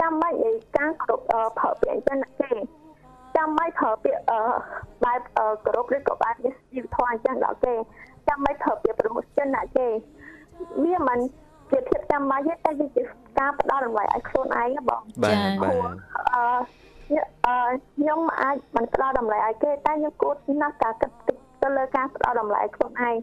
[0.00, 2.52] ចាំបាច់និយាយការគ្រប់អឺប្រើពាក្យអញ្ចឹងណាគេ
[3.36, 4.40] ចាំបាច់ប្រើពាក្យអឺ
[5.04, 7.74] បែបអឺគ្រប់ឬក៏បែបនេះជីវធម៌អញ្ចឹងដល់គេ
[8.28, 9.86] ចាំបាច់ប្រើពាក្យប្រមុខចិនណាគេ
[10.84, 11.18] វាមិន
[11.72, 13.02] ជាភាពចាំបាច់ទេតែវាជា
[13.38, 15.74] ការផ្ដល់តម្លៃឲ្យខ្លួនឯងណាបងបាទបាទ
[16.34, 16.42] អឺ
[17.14, 17.56] ញអឺ
[17.96, 21.10] ខ្ញុំអាចមិនផ្ដល់តម្លៃឲ្យគេតែខ្ញុំគួរណាស់ការគិត
[21.62, 23.16] ទៅលើការផ្ដល់តម្លៃឲ្យខ្លួនឯង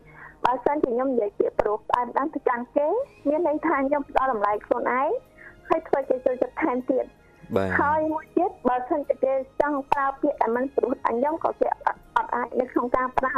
[0.45, 2.87] បើសិនជាខ្ញុំនិយាយពាក្យប្រុសផ្អែមដាំទៅកាន់គេ
[3.29, 5.09] មានន័យថាខ្ញុំផ្ដល់តម្លៃខ្លួនឯង
[5.69, 7.05] ហើយធ្វើគេចូលចិត្តថែមទៀត
[7.55, 13.33] បាទហើយមួយទៀតបើសិនជាគេចង់ប្រើពាក្យដែលមិនប្រុសដល់ខ្ញុំក៏គេអត់អត់អាចនៅក្នុងការប្រើ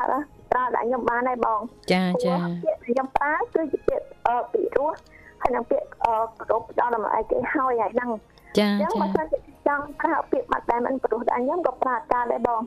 [0.51, 1.59] ប្រើដល់ខ្ញុំបានដែរបង
[1.91, 4.16] ចាចាព្រោះពាក្យដែលខ្ញុំប្រើគឺជាពាក្យអឺ
[4.53, 4.91] ពីរោះ
[5.41, 8.09] ហើយនឹងពាក្យអឺគ្រប់ផ្ដល់តម្លៃគេហើយហើយហ្នឹង
[8.57, 12.61] ចាអញ្ចឹងចាបើសិនជាចង់ប្រើពាក្យបាត់តែមិនព្រោះដែរខ្ញុំក៏ប្រើការដែរបង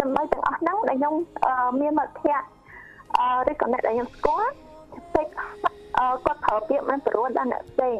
[0.00, 1.14] ចំណុចទាំងអស់ហ្នឹងដែលខ្ញុំ
[1.44, 2.46] អឺមានមិត្តភ័ក្តិ
[3.18, 4.52] អឺឬក៏អ្នកដែលខ្ញុំស្គាល់
[5.14, 5.26] ពេក
[5.98, 7.96] អឺគាត់ប្រើពាក្យមិនព្រោះដល់អ្នកផ្សេង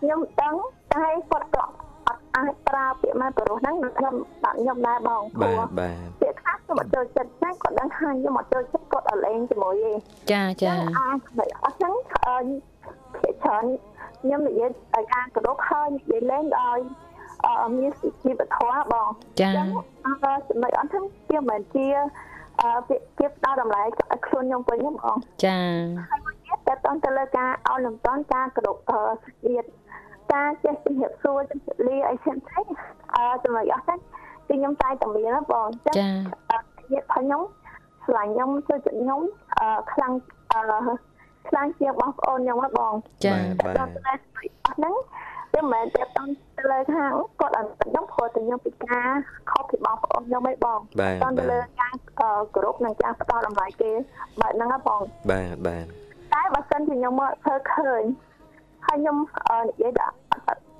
[0.00, 0.54] ខ្ញុំដឹង
[0.94, 1.74] តែគាត់ក៏អត់
[2.36, 4.14] អាចប្រើពាក្យមិនព្រោះហ្នឹងនឹងខ្ញុំ
[4.44, 9.92] ដាក់ខ្ញុំដែរបងព្រោះបាទបាទពាក្យខ្លះខ្ញុំអត់ចូលចិត្តតែគាត់ដឹងថាខ្ញុំអត់ចូលចិត្តគាត់អត់លេងជាមួយទេ
[10.32, 11.94] ចាចាអាចមិនអត់ហ្នឹង
[12.26, 12.36] អឺ
[13.16, 13.64] ភាគច្រើន
[14.20, 16.78] ខ្ញុំនិយាយឲ្យការគោរពហើយនិយាយលេងដោយ
[17.44, 19.08] អឺមានសុជីវធម៌បង
[19.40, 19.68] ចាអញ្ចឹង
[20.06, 21.86] អឺចំណុចអត់ហ្នឹងវាមិនជា
[22.60, 25.58] អឺពាក្យពាក្យផ្ដល់តម្លៃឲ្យខ្លួនខ្ញុំវិញទេបងចា
[26.10, 29.68] ហើយមួយទៀតតើតើទៅលើការឲ្យលំតន់ការគោរពអឺសុជាតិ
[30.32, 32.66] ការចេះជំរាបសួរជំរាបលាអីផ្សេងផ្សេង
[33.14, 33.98] អឺចំណុចអស់ហ្នឹង
[34.48, 36.08] គឺខ្ញុំតែតែមានណាបងអញ្ចឹងចា
[36.50, 37.42] អឺញាតិផងខ្ញុំ
[38.06, 39.20] ឆ្លាញ់ខ្ញុំចូលចិត្តខ្ញុំ
[39.58, 40.12] អឺខ្លាំង
[40.52, 40.60] អឺ
[41.48, 44.12] ខ្លាំងជាងបងប្អូនខ្ញុំហ៎បងចាបាទដល់តែ
[44.64, 44.94] អស់ហ្នឹង
[45.52, 49.08] វាមិនមែនតែតាមទៅលើខាងគាត់អត់ខ្ញុំព្រោះតែខ្ញុំពិការ
[49.50, 53.90] ខុសពីបងប្អូនខ្ញុំឯងបងបាទតាមទៅលើការអឺគោរពនិងការផ្ដល់តម្លៃគេ
[54.40, 55.84] បែបហ្នឹងហ៎បងបាទបាទ
[56.34, 58.02] តែបើសិនជាខ្ញុំមកធ្វើឃើញ
[58.86, 59.16] ហើយខ្ញុំ
[59.48, 60.21] អឺនិយាយថាអត់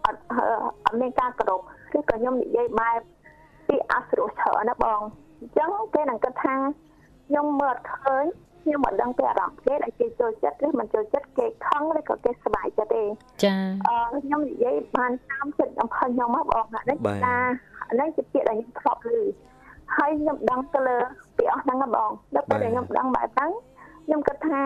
[0.06, 0.44] អត់អឺ
[0.84, 1.60] អត់មានការគោរព
[1.96, 3.00] ឬក៏ខ្ញុំនិយាយបែប
[3.68, 5.00] ពីអសរោះច្រើនណាបង
[5.40, 6.54] អញ្ចឹងគេនឹងគិតថា
[7.26, 8.24] ខ្ញុំមើលអត់ឃើញ
[8.62, 13.02] ខ្ញុំមិនដឹងពីអារម្មណ៍គេដែលគេចូលចិត្តឬមិនចូលចិត្តគេខឹងឬក៏គេសប្បាយចិត្តទេ
[13.44, 13.54] ចា
[13.88, 17.36] អឺខ្ញុំនិយាយបានតាមចិត្តអំផុសខ្ញុំមកបងអានេះគឺថា
[17.88, 19.16] អានេះជាពាក្យដែលខ្ញុំធ្លាប់ឮ
[19.96, 20.98] ហើយខ្ញុំដឹងទៅលើ
[21.36, 23.50] ពីអស់ហ្នឹងហ៎បងដល់ពេលដែលខ្ញុំដឹងបែបហ្នឹង
[24.04, 24.62] ខ្ញុំគិតថា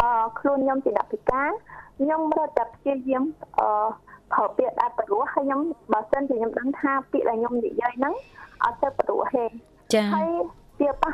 [0.00, 1.50] អឺខ្លួនខ្ញុំជាអ្នកពិការ
[2.00, 3.24] ខ្ញុំរត់តែព្យាយាម
[3.58, 3.68] អឺ
[4.32, 5.60] ប្រើពាក្យដែលព្រោះហើយខ្ញុំ
[5.92, 8.14] បើសិនជាខ្ញុំដឹងថាពាក្យដែលខ្ញុំនិយាយហ្នឹង
[8.64, 9.44] អត់ទៅព្រោះទេ
[9.94, 10.28] ចាហើយ
[10.80, 11.12] វាប៉ះ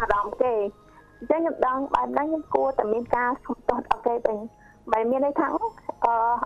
[0.00, 0.54] អារម្មណ៍គេ
[1.18, 4.38] អញ្ចឹងខ្ញុំដឹងបែបហ្នឹងខ្ញុំគួរតែមានការសុំទោសដល់គេវិញ
[4.92, 5.62] បើមានន័យថាអឺ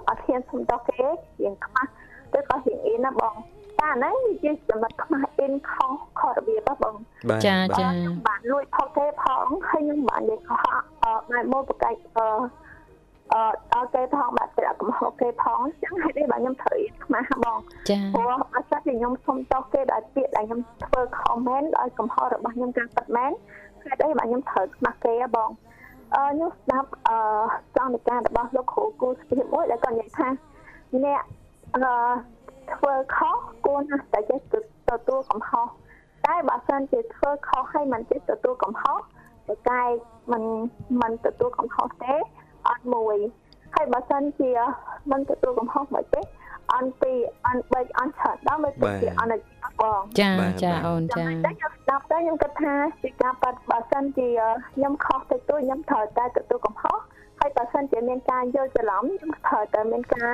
[0.09, 0.99] អត់ហ៊ានសុំទោសគេ
[1.43, 1.91] រៀងខ្មាស់
[2.39, 3.35] ឬក៏រៀងអៀនណាបង
[3.79, 6.95] តែអាហ្នឹងវាជាចំណុចខ្មាស់អៀនខុសខុសរបៀបណាបង
[7.29, 10.61] បាទចាចាខ្ញុំបានលួចផុសទេផងហើយខ្ញុំបាននិយាយខុស
[11.03, 12.27] អឺបែបមកប្រកែកអឺ
[13.33, 13.43] អឺ
[13.73, 17.59] ដល់គេផងបាត់តែកំហុសគេផងអញ្ចឹងហេតុអីបាទខ្ញុំត្រូវអៀនខ្មាស់ហ៎បង
[17.91, 23.31] ចាព្រោះអត់ស្ចាខ្ញុំសុំទោសគេដោយពាក្យដែលខ្ញុំធ្វើ comment ដោយកំហុសរបស់ខ្ញុំការពិតមែន
[23.85, 25.51] ហេតុអីបាទខ្ញុំត្រូវខ្មាស់គេហ៎បង
[26.15, 27.17] អឺខ្ញុំស្ដាប់អឺ
[27.77, 30.29] ចង់នៃការរបស់លោកគ្រូគូស្ពីមួយដែលគាត់និយាយថា
[31.05, 31.23] អ្នក
[31.75, 31.85] អឺ
[32.75, 34.39] ធ្វើខុសគួរណាស់តែចេះ
[34.91, 35.67] ទទួលកំហុស
[36.27, 39.01] តែបើសិនជាធ្វើខុសហើយមិនចេះទទួលកំហុស
[39.49, 39.83] តែកែ
[40.33, 40.43] មិន
[41.01, 42.17] មិនទទួលកំហុសទេ
[42.69, 43.17] អត់មួយ
[43.75, 44.51] ហើយបើសិនជា
[45.11, 46.21] មិនទទួលកំហុសមកទេ
[46.75, 47.13] អន់ពី
[47.47, 50.31] អន់បីអន់ច្រើនដល់មកជាអន់ជីបងចា
[50.63, 54.29] ចាអូនចាតែខ្ញុំស្ដាប់ទៅខ្ញុំគិតថាជាការប៉ັດបើសិនជា
[54.75, 56.99] ខ្ញុំខុសទៅទួខ្ញុំត្រូវតែទទួលកំហុស
[57.41, 60.33] ហើយបើសិនជាមានការយល់ច្រឡំខ្ញុំត្រូវតែមានការ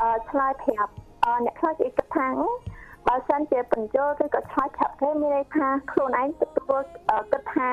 [0.00, 0.92] អឺឆ្លើយប្រាប់
[1.24, 2.28] អឺអ្នកខ្លះគេគិតថា
[3.06, 7.68] បើសិនជាបញ្ចូលឬក៏ឆ្លើយប្រាប់គេមានន័យថាខ្លួនឯងទទួលអឺគិតថា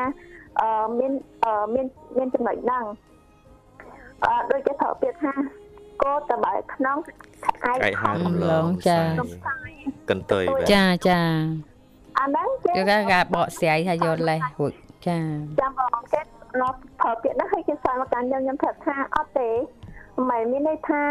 [0.62, 1.12] អឺមាន
[1.46, 1.86] អឺមាន
[2.18, 2.86] មានចំណុចហ្នឹង
[4.24, 5.34] អឺដូចគេប្រើពាក្យថា
[6.04, 6.98] កោតតែបើខ្នង
[7.70, 9.72] ឯងឯកហៅរំលងចារំសាយ
[10.10, 11.22] កន្ទុយបាទចាចា
[12.20, 14.74] អាហ្នឹងគេគឺកាកាបកស្រាយថាយកលេសរួច
[15.08, 15.18] ចា
[15.62, 16.22] ចាំបងគេ
[16.62, 19.50] រត់ប្រើពាក្យហ្នឹងហើយគេសើមកកាន់ខ្ញុំខ្ញុំប្រាប់ថាអត់ទេ
[20.30, 21.02] មិនមានន័យថា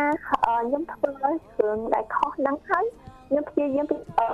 [0.45, 2.85] អឺខ្ញុំធ្វើរឿងដែលខុសហ្នឹងហើយ
[3.29, 4.27] ខ្ញុំព្យាយាមពីអឺ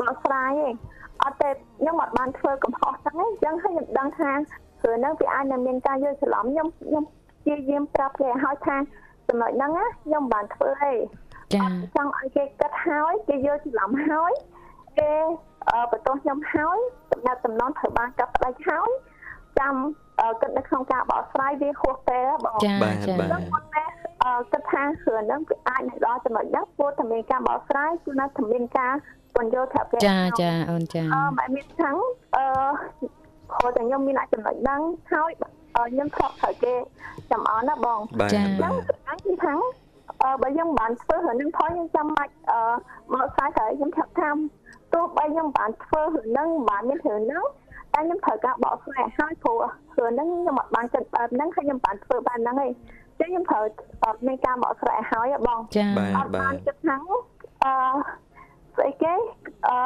[0.00, 0.74] បកស្រាយឯង
[1.22, 7.04] អត់ទេខ្ញុំអត់បានធ្វើកំហុសហ្នឹងឯងអញ្ចឹងហើយខ្ញុំដឹងថារឿងហ្នឹងវាអាចនឹងមានការយល់ច្រឡំខ្ញុំខ្ញុំ
[7.42, 8.76] ព្យាយាមប្រាប់គេឲ្យហើយថា
[9.28, 10.92] ចំណុចហ្នឹងណាខ្ញុំមិនបានធ្វើទេ
[11.54, 11.64] ចា
[11.96, 14.32] ចង់ឲ្យគេគិតហើយគេយល់ច្រឡំហើយ
[14.98, 15.12] គេ
[15.70, 16.78] អឺបន្ទោសខ្ញុំហើយ
[17.10, 18.88] សម្រាប់តំណងត្រូវបានកាត់ផ្ដាច់ហើយ
[19.58, 19.74] ចាំ
[20.20, 23.84] អឺគិតនៅក្នុងការបកស្រាយវាហួសពេលបងចាបាទចាបាទខ្ញុំគាត់តែ
[24.22, 28.92] អឺគិតថាគ្រឿងហ្នឹងគឺអាចនៅដល់ចំណុចហ្នឹងព្រោះតែមានការបកស្រាយគឺនៅតែមានការ
[29.34, 31.96] ពន្យល់ប្រាប់គេចាចាអូនចាអឺបែបមានខាង
[32.36, 32.44] អឺ
[33.54, 34.80] ខតែខ្ញុំមានអាចចំណុចហ្នឹង
[35.12, 36.74] ហើយអឺ ខ្ញុំធ្លាប់ត្រូវគេ
[37.30, 39.58] ចាំអន់ណាបងបាទចាបាចឹងទខាងគឺខាង
[40.22, 42.58] អឺបើយើងមិនបានធ្វើរឿងហ្នឹងផងយើងចាំបាច់អឺ
[43.12, 44.30] មកខ្សែត្រូវខ្ញុំថាថា
[44.92, 47.44] ទោះបីខ្ញុំមិនបានធ្វើរឿងហ្នឹងមិនបានមានរឿងហ្នឹង
[47.92, 49.58] តែខ្ញុំត្រូវការបកស្រាយឲ្យហើយព្រោះ
[49.98, 52.68] រឿងហ្នឹងខ្ញុំអត់បានចិត្តបែបហ្នឹងហើយខ្ញុំមិនបានធ្វើបែបហ្នឹងទេ
[53.20, 53.64] ចឹងខ្ញុំត្រូវ
[54.04, 56.96] អត់មានការបកស្រាយឲ្យហើយហ៎បងចាបាទអត់បានចិត្តថា
[57.64, 57.72] អឺ
[58.76, 59.14] ស្អីគេ
[59.68, 59.76] អឺ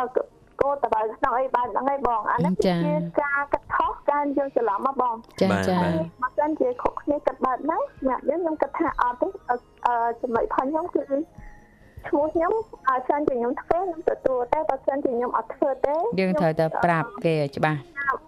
[0.60, 2.72] គោតបើក្នុងអីបែបហ្នឹងឯងបងអានេះគឺជា
[3.20, 11.02] ការកាត់ខុសការយកច្រឡំមកបងចាបាទចាបាទបើសិនជាគ្រប់គ្នាគិតបែបហ្នឹងសម្រាប់ខ្ញុំខ្ញុំគិតថាអត់ទេអឺអឺចំណុចផលខ្ញុំគឺ
[12.08, 12.52] ឈ្មោះខ្ញុំ
[12.88, 17.78] អត់សិនជាខ្ញុំធ្វើខ្ញុំទទួលតែបើសិនជាខ្ញុំអត់ធ្វើទេយើងត្រូវតែប្រាប់គេឲ្យច្បាស់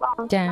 [0.03, 0.45] បងចា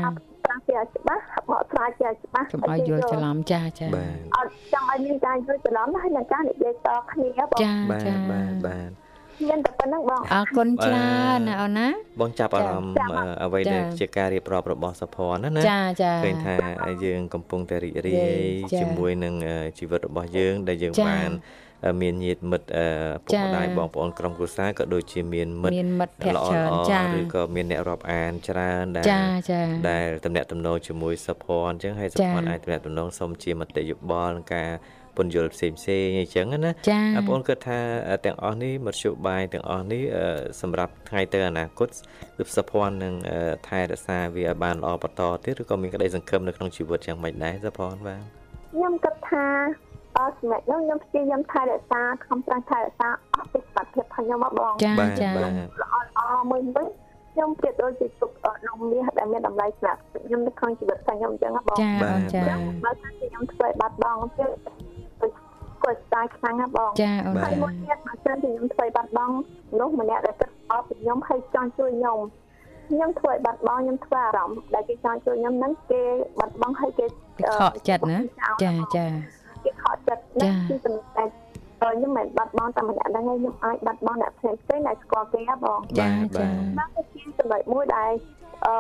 [0.46, 8.90] ប្រាប់គេឲ្យច្បាស់បកស្រាយគេឲ្យច្បាស់កុំឲ្យយល់ច្រឡំចាចាបាទអត់ចង់ឲ្យមានការយល់ច្រឡំហើយនឹងការនិយាយតគ្នាបងចាបាទចាបាទបាទ
[9.46, 11.88] មានតែប៉ុណ្្នឹងបងអរគុណច្រើនណាអូនណា
[12.22, 16.56] បងចាប់អារម្មណ៍ចា៎អឺអ្វីដែលចា៎ជាការរៀបរាប់របស់សភ័នណាណាចាចាឃើញថា
[17.06, 18.16] យើងកំពុងតែរីករាយ
[18.72, 21.32] ចា៎ជាមួយនឹងអឺជីវិតរបស់យើង ដែលយើងចា៎បាន
[21.86, 22.86] អឺមានញាតិមិត្តអឺ
[23.26, 34.70] ពុកម្ដាយចា៎បងប្អូនក្រុមគ្រួសារក៏ដូចជាមានមិត្តមានមិត្តភក្តិល្អច្រើនល្អចាឬក៏មានអ្នករាប់អានច្រើនដែលចាចាដែលតំណាក់តំណងជាមួយសភ័នអញ្ចឹងហើយសចា៎ភ័នអាចតំណាក់តំណងសុំជាមតិយោបល់និងការ
[35.18, 40.26] ពន្យល់ផ្សេងផ្សេងៗអញ្ចឹងណាចាអរបងគិតថាអឺទាំងអស់នេះមធ្យោបាយទាំងអស់នេះអឺ
[40.62, 41.90] សម្រាប់ថ្ងៃទៅអនាគត
[42.38, 48.22] គឺសភ័ននឹងអឺថែរក្សាវាឲ្យបានល្អបន្តទៀតឬក៏មានក្តីសង្ឃឹមនៅក្នុងជីវិតយ៉ាងម៉េចដែរសភ័នបាទ
[48.74, 49.46] ខ្ញុំគិតថា
[50.18, 55.52] អត់សម្រាប់ខ្ញុំខ្ញុំព្យាយាមថែរក្សាខំប្រឹងថែរក្សាអស់ពីសមត្ថភាពរបស់ខ្ញុំមកបងចាបាទចាបាទ
[55.82, 56.88] ល្អល្អមួយវិញ
[57.32, 58.34] ខ្ញុំប្រៀបដូចជាជប់
[58.68, 64.52] នំមាសដែលមានតម្លៃសម្រាប់ខ្ញុំនៅក្នុងជីវិតរបស់ខ្ញុំអញ្ចឹងណាបងចាបាទអូនចាបាទបើសិនជាខ្ញុំធ្វើឲ្យបាត់បង់ទៀត
[65.88, 69.36] គាត់ស្ដាយខ្លាំងណាបងចាអូនបាទហើយមួយទៀតបើសិនជាខ្ញុំធ្វើឲ្យបាត់បង់
[69.72, 72.20] មនុស្សម្នាក់ដែលគិតអត់ពីខ្ញុំហើយចង់ជួយខ្ញុំ
[72.90, 76.02] ខ្ញុំធ្វើឲ្យបាត់បង់ខ្ញុំធ្វើអារម្មណ៍ដែលគេចង់ជួយខ្ញុំហ្នឹងគេ
[76.40, 77.06] បាត់បង់ហើយគេ
[77.40, 78.20] គេខកចិត្តណា
[78.64, 79.06] ចាចា
[79.64, 81.24] គេខកចិត្តណាស់គឺចំណុចតែ
[81.80, 86.48] ខ្ញុំមិនបាត់បង់តែម្នាក់ហ្នឹងឯងខ្ញុំអាចបាត់បង់អ្នកផ្សេងផ្សេងដែលស្គាល់គេហ៎បងចាបាទចា
[86.80, 88.12] បាទគឺជាចំណុចមួយដែល
[88.66, 88.76] អឺ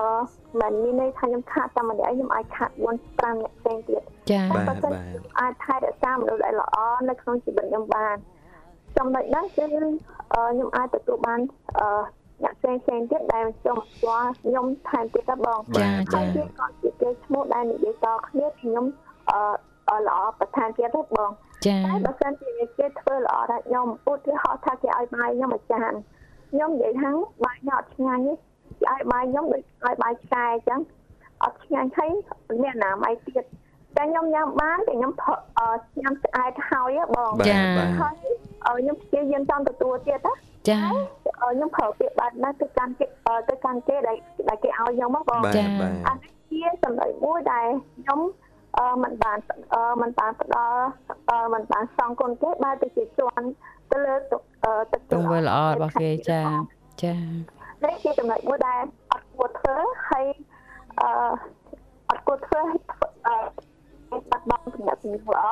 [0.62, 2.80] មិនមានន័យថាខ្ញុំខាតតែម្នាក់ឯងខ្ញុំអាចខាត4
[3.20, 6.78] 5អ្នកផ្សេងទៀត ចាបាទបើសិនបាទខ្ញុំអាចថែរក្សាមនុស្សដែលល្អ
[7.10, 8.16] នៅក្នុងជីវិតខ្ញុំបាន
[8.98, 9.64] ចំណុចហ្នឹងគឺ
[10.34, 11.40] អឺខ្ញុំអាចទទួលបាន
[11.80, 11.88] អឺ
[12.44, 18.86] អ្នកផ្សេងផ្សេងទៀតដែលចូលមកស្គាល់ខ្ញុំថែមទៀតដែរបងចាបាទចាហើយវាក៏ជាគេឈ្មោះដែលនិយាយតគ្នាពីខ្ញុំ
[19.32, 19.40] អឺ
[19.90, 21.32] អឺល្អបន្ថែមទៀតទេបង
[21.68, 25.94] ចាតែបើសិនជាគេធ្វើល្អដល់ខ្ញុំឧទាហរណ៍ថាគេឲ្យបាយខ្ញុំមួយចាន
[26.52, 27.12] ខ្ញុំនិយាយថា
[27.46, 28.34] បាយខ្ញុំអត់ឆ្ងាញ់ទេ
[28.82, 30.80] គេឲ្យបាយខ្ញុំដូចឲ្យបាយឆ្កែអញ្ចឹង
[31.44, 32.10] អត់ឆ្ងាញ់ហើយ
[32.64, 33.46] មានអនាម័យទៀត
[33.98, 35.68] តែខ្ញុំញ៉ាំបានតែខ្ញុំផឹកអឺ
[36.02, 38.16] ញ៉ាំស្អែតហើយហ៎បងបាទចាបាទហើយ
[38.66, 40.34] អឺខ្ញុំព្យាយាមចង់ទទួលទៀតណា
[40.70, 40.80] ចា
[41.44, 44.18] អឺខ្ញុំប្រើពាក្យបាត់ណាស់ទៅកាន់គេអឺទៅកាន់គេដែល
[44.50, 48.20] ដែលគេឲ្យខ្ញុំមកបងបាទចាបាទអានេះជាចំណុចមួយដែលខ្ញុំ
[48.78, 49.38] អឺមិនបាន
[49.74, 50.82] អឺមិនបានផ្ដល់
[51.30, 53.46] អឺមិនបានសងគុណគេបែរទៅជាជន់
[53.92, 56.42] ទៅលើទឹកអឺទឹកទង្វើល្អរបស់គេចា
[57.04, 57.16] ចា
[57.84, 58.82] នេះជាចំណុចមួយដែល
[59.12, 59.76] អត់គួរធ្វើ
[60.10, 60.26] ហើយ
[61.02, 61.10] អឺ
[62.10, 63.36] អត់គួរធ្វើឲ្យធ្វើអឺ
[64.12, 65.48] បាត់បង់ទំនាក់ទំនងល្អ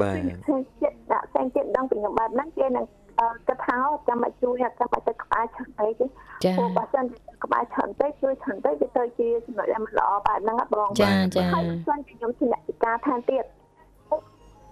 [0.00, 2.86] បាទផ្សេងទៀតដាក់ផ្សេងទៀតដឹងពីខ្ញុំបែបហ្នឹងគេនឹង
[3.20, 6.06] អឺគិតថាអូចាំមកជួយចាំមកទៅក្បាលឆឹងអីទេ
[6.44, 13.44] ចាព្រោះបើសិនជាក្បាលឆឹងទៅជួយឆឹងទៅវាទៅជាចំណុចដែលមិនល្អបែបហ្នឹងហ៎បងចាចាហើយស្គាល់ជាខ្ញុំជាអ្នកពិការថែមទៀត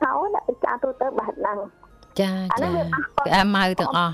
[0.02, 1.58] ហើយអ្នកពិការទូទៅបែបហ្នឹង
[2.20, 4.12] ចាអាចានេះវាប៉ះពាល់ក្អែម៉ៅទាំងអស់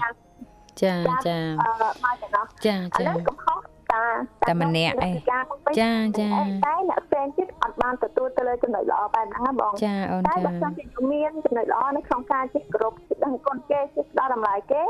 [0.83, 0.95] ចា
[1.27, 3.59] ចាអឺមកទាំងអស់ចាអាចានេះកំហុស
[3.97, 4.07] តា
[4.49, 6.29] តែម្នាក់ឯងអ្នកពិការទៅវិញចាចា
[6.67, 14.83] តែអ្នកផ្សេងទៀតអត់បានទទួលទៅលើចំណុចល្អបែបហ្នឹងហ៎បងចាអូនតែចាបើសិនជាខ្ញុំមានចំណុចល្អនៅក្នុងការជិះគោរពជិះដឹងគុណគេជិះស្ដារតម្លៃគេ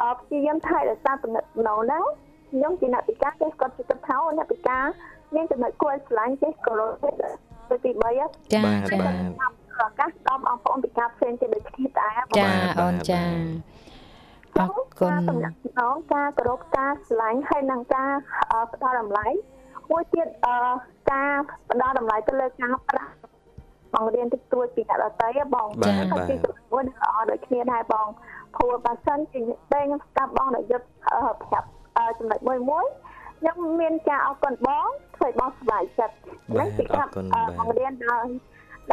[0.00, 2.04] អឺព្យាយាមថែរក្សាទំនាក់ទំនងហ្នឹង
[2.50, 4.84] ខ្ញុំជាអ្នកពិការគេគាត់ជិះគិតថាអូអ្នកពិការ
[5.34, 7.06] មានចំណុចគួរឲ្យស្រឡាញ់ជិះគោរព
[7.70, 9.52] ទៅទី3ហ៎ចាបាទចាបាទ
[9.82, 13.22] ឱកាសដល់បងប្អូនពិការផ្សេងទៀតដូចគ្នាដែរបងចាបាទអូនចា
[14.58, 18.10] អរគុណការតំណាក់តំណងការគោរពការស្រឡាញ់ហើយនិងការ
[18.52, 19.26] អឺផ្ដល់តម្លៃ
[19.90, 20.56] មួយទៀតអឺ
[21.10, 21.32] ការ
[21.70, 23.12] ផ្ដល់តម្លៃទៅលើការប្រាស់
[23.94, 28.08] បងរៀនតិចតួចពីអ្នកដទៃហ៎បងបាទហើយបាទទីមួយមួយនឹងល្អដូចគ្នាដែរបង
[28.56, 29.40] ព្រោះបើសិនជា
[29.72, 32.84] ពេលខ្ញុំស្ដាប់បងដែលយុទ្ធអឺប្រាប់អឺចំណុចមួយមួយ
[33.38, 34.86] ខ្ញុំមានការអរគុណបង
[35.16, 36.14] ធ្វើឲ្យបងសប្បាយចិត្ត
[36.56, 38.30] បាទពីអរគុណអឺបាទបងរៀនដល់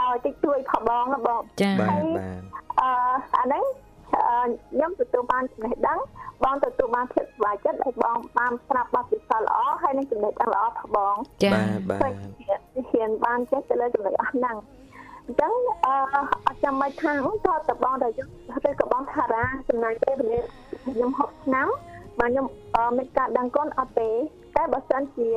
[0.02, 2.42] ដោយតិចជួយផងបងណាបងចាបាទបាទ
[2.82, 2.90] អឺ
[3.38, 3.91] អាហ្នឹងអឺ
[4.32, 6.00] ខ្ញុំទទួលបានចំណេះដឹង
[6.44, 12.14] បងទទួលបានភាពស្បាយចិត្តដែលបងបានស្រាប់បទពិសោធន៍ល្អហើយនឹងចំណេះដឹងល្អផងបងចាបាទបាទឃើញ
[12.92, 14.56] ហ៊ានបានចេះទៅលើចំណុចអស់ហ្នឹង
[15.26, 15.54] អញ្ចឹង
[15.86, 15.96] អឺ
[16.46, 17.14] អត់ចាំបាច់ថា
[17.48, 18.28] តើតបងដែលយក
[18.66, 20.40] ទៅក៏បងថារាចំណាយពេលវេលា
[20.84, 21.68] ខ្ញុំ60ឆ្នាំ
[22.20, 24.10] បាទខ្ញុំអឺមានការដឹងគុណអត់ទេ
[24.56, 25.30] តែបើសិនជា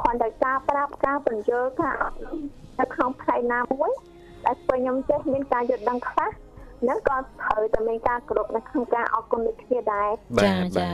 [0.00, 1.90] គ្រាន់តែការប្រាប់ការបញ្យល់ថា
[2.78, 3.90] នៅក្នុងផ្នែកណាមួយ
[4.46, 6.30] ដែលធ្វើខ្ញុំចេះមានការយល់ដឹងខ្លះ
[6.80, 10.88] ហ្នឹងក៏ត្រូវតែមានការគោរពនៅក្នុងការអរគុណដូចគ្នាដែរបាចាទចា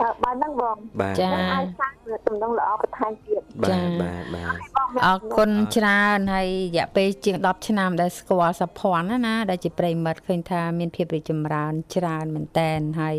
[0.00, 1.92] អឺបាទហ្នឹងបងបាទចាហើយអាចសាង
[2.26, 13.16] ទំនងល្អបន្ថែមទៀតបាទបាទបាទបងមានអរគុណច្រើនហើយរយៈពេលជាង10ឆ្នាំដែលស្គាល់សភ័ណ្ឌណាណាដែលជាប្រិមិត្តឃើញថាមានភាពរីកចម្រើនច្រើនមែនតែនហើយ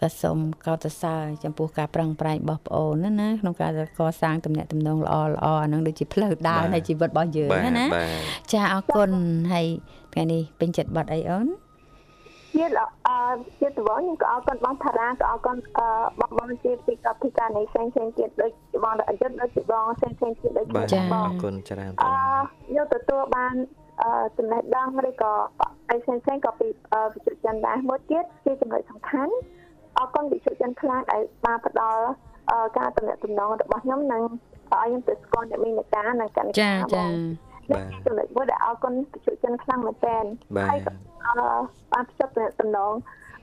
[0.00, 8.08] ក៏សូមកោតសរសើរចំពោះការប្រឹងប្រែងរបស់ប្អូនណាណាក្នុងការកសាងទំនាក់ទំនងល្អល្អអាហ្នឹងដូចជាផ្លូវដើរនៃជីវិតរបស់យើងបាទណាណាបាទ
[8.52, 9.10] ចាអរគុណ
[9.52, 9.66] ហើយ
[10.12, 11.46] ថ្ងៃនេះពេញចិត្តបាត់អីអូន
[12.54, 12.70] ទៀត
[13.06, 13.16] អឺ
[13.60, 15.86] ទៀតទៅវិញខ្ញុំក៏អរគុណបងថារាក៏អរគុណអឺ
[16.20, 18.52] បងបងជាពីកពីការនៃផ្សេងផ្សេងទៀតដូច
[18.84, 23.54] បងអយុធដូចជាបងផ្សេងផ្សេងទៀតដូចបាទជាអបងរគុណច្រើនអបងឺយកទទួលបាន
[24.02, 25.32] អឺចំណេះដឹងឬក៏
[25.90, 26.68] អីផ្សេងផ្សេងក៏ពី
[27.14, 29.32] វិទ្យុចិនដែរមួយទៀតជាចំណុចសំខាន់
[29.98, 32.02] អរគុណវិទ្យុចិនខ្លាំងដែលបានផ្ដល់
[32.78, 34.22] ការតំណែងតំណងរបស់ខ្ញុំនិង
[34.72, 37.06] ឲ្យខ្ញុំទៅស្គាល់អ្នកមានការនិងកណ្ដាលចា
[37.74, 40.16] ចានេះចំណុចមួយដែលអរគុណវិទ្យុចិនខ្លាំងមែនតើ
[40.56, 40.92] បាទហើយក៏
[41.24, 41.34] អឺ
[41.92, 42.92] បានភ្ជាប់តំណង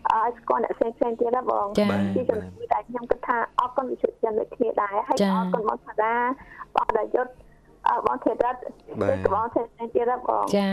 [0.09, 6.15] ឲ្យស្គាល់អ្នកផ្សេងផ្សេងទៀតណាបងចាជាចំណុចមួយដែលខ្ញុំគិតថាអរគុណវិទ្យុចិនដូចគ្នាដែរហើយចាក៏អរគុណបងសារា
[6.75, 7.33] បងដាយុទ្ធ
[7.87, 8.59] អឺបងធេរ៉ាត់
[9.01, 10.69] បាទគឺក៏បងផ្សេងផ្សេងទៀតណាបងចា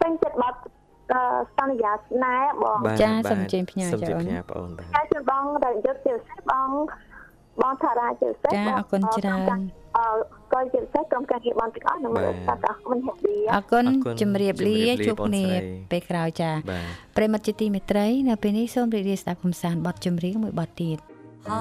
[0.00, 0.58] ពេញចិត្តបាត់
[1.12, 1.20] អឺ
[1.56, 6.68] សន្យាស្នេហ៍បងបាទចាបាទសូមជើញផ្ញើសូមចាជើញអូនផ្ញើបងអូនបាទហើយជូនបងដាយុទ្ធជាពិសេសបង
[7.61, 9.61] បងថារាជាពិសេស ចា បង អរគុណច្រើន
[9.97, 10.05] អឺ
[10.53, 16.83] ក៏ជាពិសេសក្រុមការងារបងទាំងអស់នឹងមើលតាតាមិនហេតុឌី អរគុណ អរគុណ ជំរាបលា ជំរាបលា ជួបគ្នា បងស្រី ពេលក្រោយចា បាទ
[17.17, 20.97] ប្រិមត្តជាទីមេត្រីនៅពេលនេះសូមរីករាយស្ដាប់កំសាន្តបទចម្រៀងមួយបទទៀត
[21.49, 21.51] 好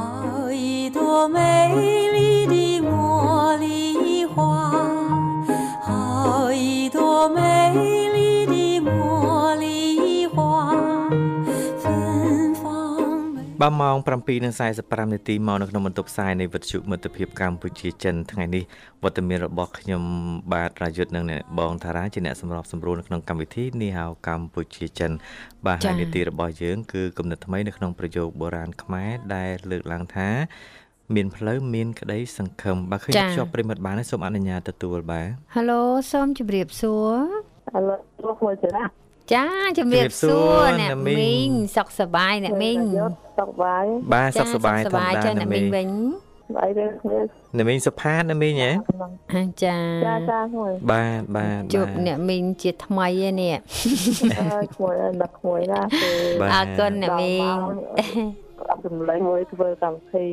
[0.50, 0.98] 一朵
[1.36, 1.38] 美
[2.14, 2.18] 丽
[2.52, 2.54] 的
[2.88, 2.90] 茉
[3.62, 3.64] 莉
[4.32, 4.36] 花，
[5.86, 5.88] 好
[6.52, 6.98] 一朵
[7.36, 7.38] 美
[8.16, 8.18] 丽
[8.52, 8.54] 的
[8.86, 8.88] 茉
[9.62, 9.64] 莉
[10.26, 10.38] 花，芬芳
[10.71, 10.71] 美。
[13.61, 13.95] បាទម៉ោង
[14.55, 18.63] 7:45នាទីមកនៅក្នុងបន្ទប់ផ្សាយនៃវិទ្យុមិត្តភាពកម្ពុជាចិនថ្ងៃនេះ
[19.03, 20.03] វត្តមានរបស់ខ្ញុំ
[20.53, 25.11] បាទរាយុទ្ធនិងអ្នកបងតារាជាអ្នកសម្របសម្រួលនៅក្នុងកម្មវិធីនីហៅកម្ពុជាចិន
[25.65, 30.29] បាទហើយនីតិរបស់យើងគឺគំនិតថ្មីនៅក្នុងប្រយោគបុរាណខ្មែរដែលលើកឡើងថា
[31.15, 37.13] មានផ្លូវមានក្តីសង្ឃឹមបាទឃើញជាប់ប្រិមិត្តបានហើយសូមអនុញ្ញាតទទួលបាទ Halo សូមជម្រាបសួរ
[37.75, 39.45] ឥឡូវលោកមួយទៀតណា ចា
[39.77, 42.79] ជម្រាបសួរជម្រាបសួរអ្នកអ្នកមីមីងងសុខសប្បាយអ្នកមីង
[43.39, 45.89] សុខបាយបាទសុខសប្បាយចាធម្មតាចាណាអ្នកមីមីងងវិញ
[46.61, 47.19] អីទេគ្នា
[47.59, 48.71] ណាមីងសុផាតណាមីងហ៎
[49.33, 53.55] អាចាចាចាមួយបាទបាទជួបបាទអ្នកមីងជាថ្មីឯនេះ
[54.51, 57.55] ហើយក្មួយដឹកក្មួយណាគឺបាទអរគុណអ្នកមីង
[58.69, 60.25] អត់ចម្លែកមួយធ្វើកម្មវិធី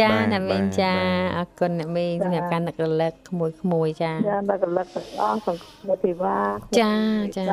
[0.00, 6.36] ចាបាទអ្នកមីងបាទចាបាទអរគុណអ្នកមីងសម្រាប់ការនឹករលឹកក្មួយក្មួយចាចាដឹកកលឹកទាំងអស់សង្គមធីវ៉ា
[6.80, 6.92] ចា
[7.36, 7.44] ចា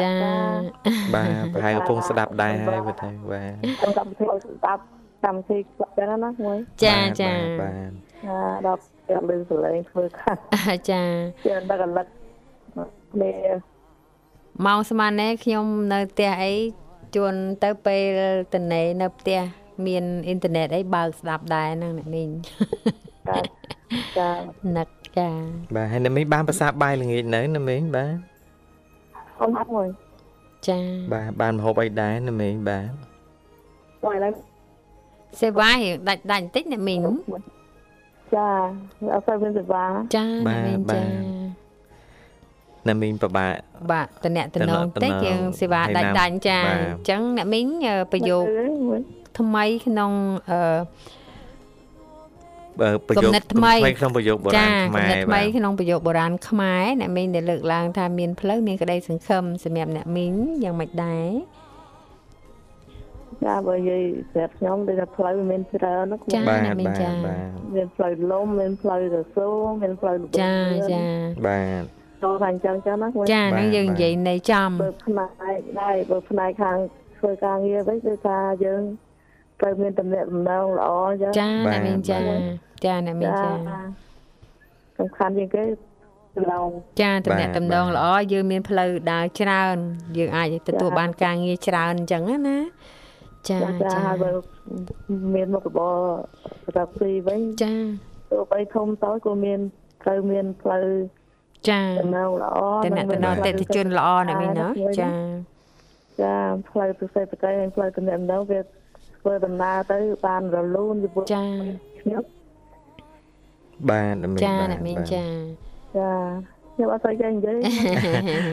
[0.00, 0.12] ចា
[1.14, 4.82] បាទប្រហែលកំពុងស្ដាប់ដែរហើយបើថាបាទក្នុងកម្មវិធីឲ្យស្ដាប់
[5.24, 7.90] កម្មវិធីខ្លះដែរណាមួយចាបាទចាបាទ
[8.26, 10.36] ចាដល់ពេលលឺសលេងធ្វើខាង
[10.90, 11.02] ចា
[11.46, 12.06] ជាដឹកកលឹក
[13.22, 13.34] នេះ
[14.66, 16.54] ម៉ោងស្មាននេះខ្ញុំនៅផ្ទះអី
[17.16, 18.20] ជួនទៅពេល
[18.54, 19.40] តនេនៅផ្ទះ
[19.86, 22.28] មានអ៊ីនធឺណិតអីបើកស្ដាប់ដែរហ្នឹងអ្នកមីង
[23.28, 23.38] ចា
[24.18, 24.30] ចា
[24.76, 24.88] នឹក
[25.18, 25.28] ចា
[25.76, 28.10] បាទហើយណាមីងបានប្រសាបាយល្ងាចនៅណាមីងបាទ
[29.40, 29.88] អត់មកមួយ
[30.68, 30.78] ចា
[31.12, 32.90] បាទបានម្ហូបអីដែរណាមីងបាទ
[34.04, 34.32] មួយឡើយ
[35.40, 37.00] សេវារៀងដាច់ដាច់បន្តិចអ្នកមីង
[38.34, 38.48] ចា
[39.14, 39.84] អត់ទៅមានសេវា
[40.16, 41.02] ចាអ្នកមីងចា
[42.88, 43.46] ណាមីងប្របា
[43.92, 48.44] បាទតអ្នកតំណងតំណតិចងយើងសេវាហើយដាច់ណាដាច់ចាបាទអញ្ចឹងអ្នកមីងអឺប្រយោគ
[48.88, 49.00] មួយ
[49.38, 50.10] ថ្មីក្នុង
[50.50, 50.60] អឺ
[52.80, 60.34] បើប្រយោគគំនិតថ្មីក្នុងប្រយោគបុរាចាណគំខ្មែរនិតថ្មីបាទក្នុងប្រយោគបុរាណខ្មែរអ្នកមីងដែលលើកឡើងថាមានផ្លូវមានក្តីសង្ឃឹមសម្រាប់អ្នកមីង
[60.64, 61.28] យ៉ាងម៉េចដែរ
[63.44, 64.02] ចាបើនិយាយ
[64.34, 70.54] ប្រាប់ខ្ញុំដូចថាផ្លូវមានច្រើនណាចាបាទអ្នកមីងបាទចាបាទមានផ្លូវលំមានផ្លូវរសូរមានផ្លូវល្បឿនចា
[70.92, 71.02] ចា
[71.46, 71.84] បាទ
[72.22, 75.26] ចូលថាអញ្ចឹងចឹងណាមួយចាហ្នឹងយើងនិយាយនៃចំបើផ្នែ
[75.56, 76.78] កដែរបើផ្នែកខាង
[77.18, 78.82] ធ្វើការងារវិញគឺថាយើង
[79.60, 82.18] ត្រូវមានតំណែងតំណងល្អអញ្ចឹងចាអ្នកមីងចា
[82.84, 83.50] ចាអ្នកមីងចា
[84.98, 85.64] សំខាន់ជាងគេ
[86.50, 86.68] ឡង
[87.00, 89.76] ចាតំណែងតំណងល្អយើងមានផ្លូវដើរច្រើន
[90.18, 92.58] យើងអាចទទួលបានការងារច្រើនអញ្ចឹងណា
[93.48, 94.30] ចាចាចាចាហើយបើ
[95.34, 95.96] មានមុខរបរ
[96.76, 97.74] រកស៊ីវិញចា
[98.30, 99.60] ទោះបីធំតូចក៏មាន
[100.02, 100.86] ត្រូវមានផ្លូវ
[101.68, 104.68] ចាតំណងល្អតំណតំណអតិថិជនល្អអ្នកមីងណា
[105.00, 105.10] ចា
[106.20, 106.34] ចា
[106.70, 108.60] ផ្លូវទៅសេដ្ឋកិច្ចហើយផ្លូវតំណតំណងវា
[109.20, 111.44] ធ្វើដំណើរទៅបានរលូនពីព្រោះចា
[112.00, 112.22] ខ្ញុំ
[113.90, 115.24] បាទណាមីងចាបាទអ្នកមីងបាទចា
[115.98, 116.12] ចា
[116.78, 117.58] ខ្ញុំអត់ស្អីចេះនិយាយ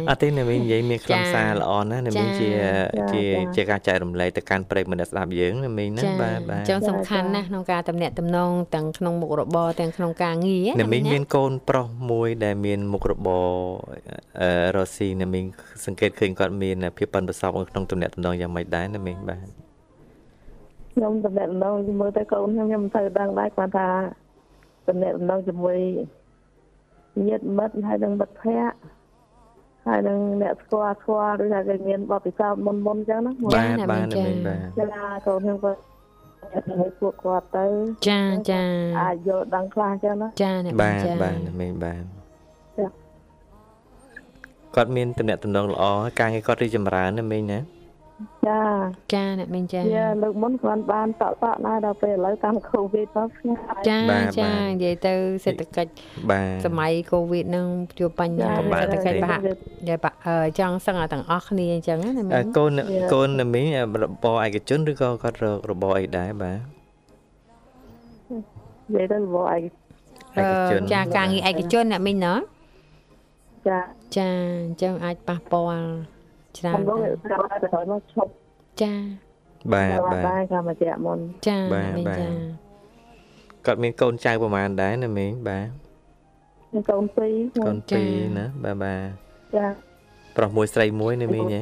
[0.09, 2.49] អត់ទេណាមីងនិយាយមានខ្លឹមចាសារល្អណាស់ណាមីងចាជា
[3.13, 13.49] ចាជាចាជាការចែករំលែកទៅកាន់ប្រិយមិត្តអ្នកស្ដាប់យើងណាមីងណាចាបាទបាទចឹងសំខាន់ណាស់ក្នុងការតំណាក់តំណងទាំងក្នុងមុខរបរទាំងក្នុងការងារណាមីងណាមានកូនប្រុសមួយដែលមានមុខរបរ
[14.41, 15.45] អឺរស់ស៊ីណាមីង
[15.85, 19.47] សង្កេតឃើញគាត់មានភាពប៉ិនប្រសប់នៅក្នុងទំនាក់ទំនងយ៉ាងម៉េចដែរណាមីងបាទ
[20.95, 23.89] ខ្ញុំតំណតំណងមើលទៅកូនខ្ញុំខ្ញុំមិនទៅដឹងដែរគាត់ថា
[24.87, 25.77] តំណតំណងជាមួយ
[27.27, 28.77] ញាតិមិត្តហើយនឹងមិត្តភ័ក្តិ
[29.87, 37.65] ហើយនឹងអ្នកស្គាល់ស្គាល់ឬថាគេមានបទពិសោធន៍មុនមុនអញ្ចឹងណាមួយបាទណាបាទមីណាងចាមីងបាទចាកូនខ្ញុំក៏ឲ្យពួកគាត់ទៅ
[38.07, 38.21] ចា
[38.51, 38.63] ចា
[38.99, 42.03] អាចយល់ដឹងខ្លះអញ្ចឹងណាចាអ្នកមីបាងទចាបាទណាមីងបាទ
[42.77, 42.87] ចា
[44.75, 47.59] គាត់មានទំនាក់ទំនងល្អហើយការងារគាត់រីកចម្រើនណាមីងណា
[48.47, 48.61] ចា
[49.13, 53.59] ចាអ្នកមីងចាវាលើកមុនគាត់បានតក់តក់ដែរដល់ពេលឥឡូវតាមកូវីដទៅស្ងាត់
[53.89, 53.99] ចា
[54.39, 55.13] ចានិយាយទៅ
[55.45, 55.91] សេដ្ឋកិច្ច
[56.29, 57.67] បាទសម័យកូវីដនឹង
[57.99, 62.71] ជួបបញ្ហាពិបាកសេដ្ឋកិច្ចទេប្រហាក់និយាយបាក់អឺចង់សឹងឲ្យទាំងអស់គ្នាអញ្ចឹងណាមីអើងកូន
[63.13, 63.65] កូនណាមីង
[64.03, 66.57] របរឯកជនឬក៏គាត់រករបរអីដែរបាទ
[68.29, 69.63] និយាយទៅវល់ឯង
[70.37, 72.33] ឯកជនចាការងារឯកជនអ្នកមីងណា
[73.67, 73.79] ចា
[74.17, 74.29] ចា
[74.65, 76.14] អញ្ចឹងអាចប៉ះពាល់
[76.57, 78.29] ច្រើខ្ញុំនក៏ចាំតែទៅមកឈប់
[78.81, 78.93] ចា
[79.73, 82.29] បាទបាបាទទដែរកាលមកជាមុនចាបាទមីងបាទចា
[83.65, 85.67] គាត់មានកូនចៅប្រហែលដែរណាមីងបាទ
[86.73, 87.35] មានកូនពីរ
[87.67, 89.07] កូនពីរណាបាទបាទ
[89.55, 89.67] ចា
[90.37, 91.61] ប្រុសមួយស្រីមួយណាមីងហ៎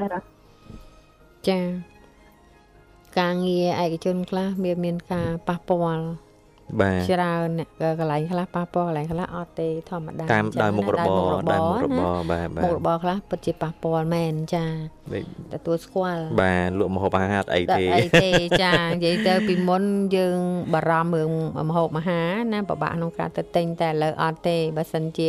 [0.00, 0.08] ចា
[1.48, 1.60] ចា
[3.18, 6.06] ការងារឯកជនខ្លះមានមានការប៉ះពាល់
[6.80, 14.66] បាទច្រើនអ្នកក៏កន្លែងខ្លះប៉ះពាល់កន្លែងខ្លះអត់ទេធម្មតាតាមអញ្ចឹងដោយមុខរបរណាដោយមុខរបណារបាទបាមុខទរបរខ្លះពិតជាប៉ះពាល់មែនចា
[15.12, 18.30] ដូចទទួលស្គាល់បាទលក់ម្ហូបអាហារអត់អីតែទេអីទេ
[18.62, 19.82] ចានិយាយទៅពីមុន
[20.16, 20.38] យើង
[20.74, 21.30] បារម្ភរឿង
[21.68, 25.28] ម្ហូបអាហារណាពិបាកក្នុងការទៅទិញតែឥឡូវអត់ទេបើសិនជា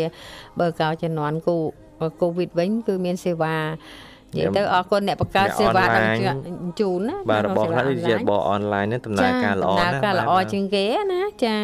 [0.59, 1.57] បើកោជំនាន់គូ
[2.21, 3.55] កូវីដវិញគឺមានសេវា
[4.35, 6.03] និយាយទៅអរគុណអ្នកបង្កើតសេវាដល់
[6.79, 11.57] ជូនណាបាទរបស់ខ្លះដូចជារបរអនឡាញហ្នឹងដំណើរការល្អដំណើរណាស់ការល្អបាទជាងគេណាចា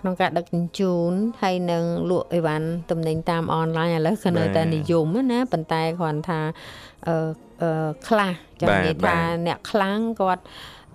[0.00, 1.12] ក្នុងការដឹកជញ្ជូន
[1.42, 6.40] ហើយនឹងលក់អីវ៉ាន់ទំនិញតាមអនឡាញឥឡូវក៏នៅតែនិយមណាប៉ុន្តែគ្រាន់ថា
[7.08, 7.16] អឺ
[7.53, 7.53] អឺ
[8.08, 10.42] ខ្លះចង់និយាយថាអ្នកខ្លាំងគាត់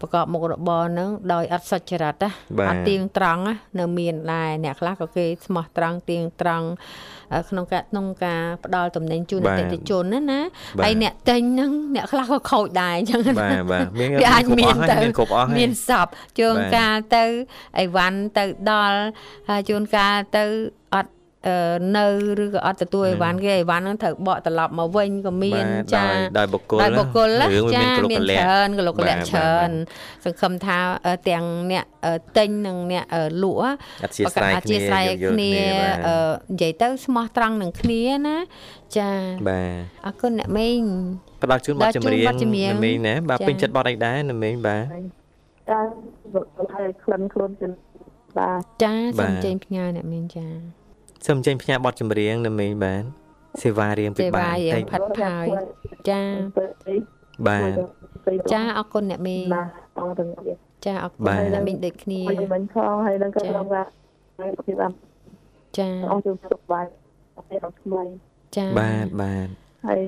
[0.01, 2.29] ប្រកបមុខរបរហ្នឹងដោយអត់សុចរិតណា
[2.69, 6.67] អត់ទៀងត្រង់ណានៅមានដែរអ្នកខ្លះក៏គេស្មោះត្រង់ទៀងត្រង់
[7.49, 10.41] ក្នុងការក្នុងការផ្ដល់ទំនិញជូនអតិថិជនណាណា
[10.83, 16.07] ហើយអ្នកទិញហ្នឹងអ្នកខ្លះក៏ខូចដែរអញ្ចឹងបាទបាទមានវាអាចគ្រប់មានអស់ហើយទៅមានគ្រប់អស់ហើយមានសព
[16.39, 17.25] ជួនបាទកាលទៅ
[17.79, 18.99] អីវ៉ាន់ទៅដល់
[19.49, 20.78] ហើយជួនកាលទៅអត់អឺ
[21.97, 22.05] នៅ
[22.43, 29.69] ឬក៏អត់ទទួលអីវ៉ាន់គេអីវ៉ាន់ហ្នឹងត្រូវបកត្រឡប់មកវិញក៏មានបាទចាដោយដោយបុគ្គលដោយបុគ្គលណារឿងវាចាមានគ្រប់កលៈច្រើនកលកលៈបាទច្រើន
[30.23, 30.77] បាទសង្ឃឹមថា
[31.07, 33.59] អឺទាំងអ្នកអឺទិញនិងអ្នកអឺលក់
[34.03, 36.17] អធិស្ឋានអធិស្ឋានគ្នាគ្នាយោគយល់គ្នាបាទអឺ
[36.51, 38.37] និយាយទៅស្មោះត្រង់នឹងគ្នាណា
[38.97, 39.11] ចា
[39.49, 39.73] បាទ
[40.05, 40.83] អរគុណអ្នកមីង
[41.43, 44.83] ផ្ដល់ជូនបទចម្រៀងផ្ដល់ជូនបទចម្រៀងណាមីងណាបាទចាពេញចិត្តបទអីដែរណាមីងបាទ
[45.69, 45.79] ចា
[46.73, 47.71] ហើយក្លិនខ្លួនជិន
[48.37, 50.47] បាទចាបាសូទមចេញផ្ញើអ្នកមីងចា
[51.27, 53.03] សូមចេញផ្ញើបទចម្រៀងណាមីងបាទ
[53.61, 55.45] សេវារៀងពិសេបាវាករៀតិងចផាត់ផាយ
[56.09, 56.21] ចា
[56.57, 56.95] ទៅអី
[57.47, 57.71] បាទ
[58.51, 59.63] ចាអរគុណអ្នកមីងណា
[59.99, 63.83] អរទាំងអស់ចាអរគុបាណទអ្នកមីងដូចគ្នាហើយមិនផងហើយនឹងក៏ខ្ញុំថា
[64.39, 64.91] ហើយពីបាន
[65.77, 66.85] ចាអស់ជួបសុខបាយ
[67.35, 68.01] អត់ទេអត់ថ្មី
[68.57, 69.47] ចាបាទបាទ
[69.87, 70.01] ហើយ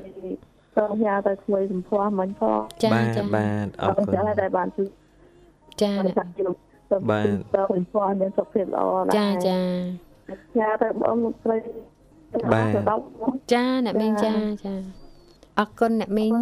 [0.75, 4.87] សូមញ៉ាទៅក្មួយសំភ័សមិញផងចាបាទចាបាទអអររគុគុណណហើយដែលបានជួយ
[5.81, 6.53] ចាបានចាក់ជុំ
[6.89, 9.59] សូមបាទសូមសំភ័សមានសុខភាពល្អណាស់ចាចា
[10.59, 11.57] ញ៉ាទៅបងស្រី
[12.53, 12.65] បាទ
[13.53, 14.31] ចាអ្នកមីងចា
[14.65, 14.75] ចា
[15.59, 16.33] អរគុណអ្នកមីង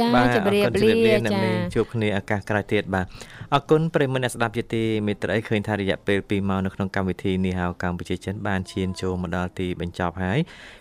[0.00, 3.06] ចាបាទជម្រាបអរគុណលាអ្នកចាមីងជួបគ្នាឱកាសក្រោយទៀតបាទ
[3.54, 10.38] អរគុណប្រិយមិត្តអ្នកស្ដាប់ជាទីមេត្រីឃើញថារយៈពេល2ម៉ោងនៅក្នុងកម្មវិធីនេះហៅកម្ពុជាចិនបានឈានចូលមកដល់ទីបញ្ចប់ហើយ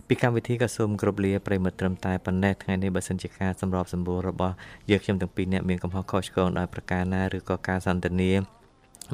[0.08, 4.54] ពីកម្មវិធីក៏សូមគោរពលាប្រិយមិត្តត្រឹមតែប៉ុណ្ណេះថ្ងៃនេះបើសិនជាការសម្របសម្រួលរបស់
[4.90, 8.59] យើងខ្ញុំទាំងពីរអ្នកមានកំហុសខុសឆ្គងដោយប្រការណាឬក៏ការសន្ទនា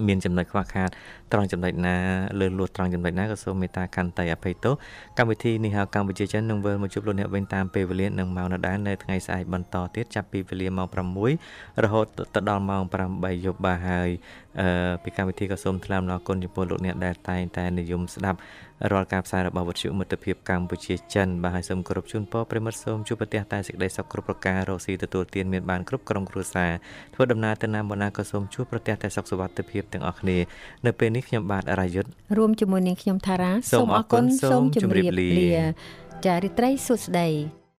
[0.07, 0.89] មានចំណុចខ្វះខាត
[1.31, 1.95] ត្រង់ចំណុចណា
[2.39, 4.73] លើលួសត្រង់ចំណុចណាក៏សូមមេត្តាខន្តីអភ័យទោស
[5.17, 10.87] កម្មវិធីនេះហៅកម្ពុជាចិននឹងវិលមកជួបលោកអ្នកវិញតាមពេលវេលានិងម៉ោងដដែលនៅថ្ងៃស្អែកបន្តទៀតចាប់ពីវេលាម៉ោង
[11.33, 12.05] 6រហូត
[12.35, 12.83] ទៅដល់ម៉ោង
[13.15, 14.09] 8យប់បាទហើយ
[14.59, 14.67] អឺ
[15.03, 18.37] ពីកម្មវិធីក៏សូមថ្លែងអំណរគុណចំពោះលោកអ្នកដែលតែងតែនិយមស្ដាប់
[18.91, 26.71] រាល់ការផ្សាយរបស់វិទ្យុមិត្តភាពកម្ពុជាចិនបាទហើយសូមគោរពជូនពរប្រិមត្តសូមជួបប្រទះតែសេចក្តីសុខគ្រប់ប្រការរកស៊ីទទួលទានមានបានគ្រប់ក្រុមគ្រួសារ
[27.13, 30.37] ធ្វើដំណើរទៅណាមកណាក៏សូមជួបប្រទះតែសុខសុវត្ថិភាពទាំងអស់គ្នា
[30.85, 35.29] នៅពេលនេះខ្ញុំបាទរាយុទ្ធរួមជាមួយនាងខ្ញុំថារ៉ាសូមអរគុណសូមជម្រាបលា
[36.25, 37.29] ចារិត្រីសុស្ដី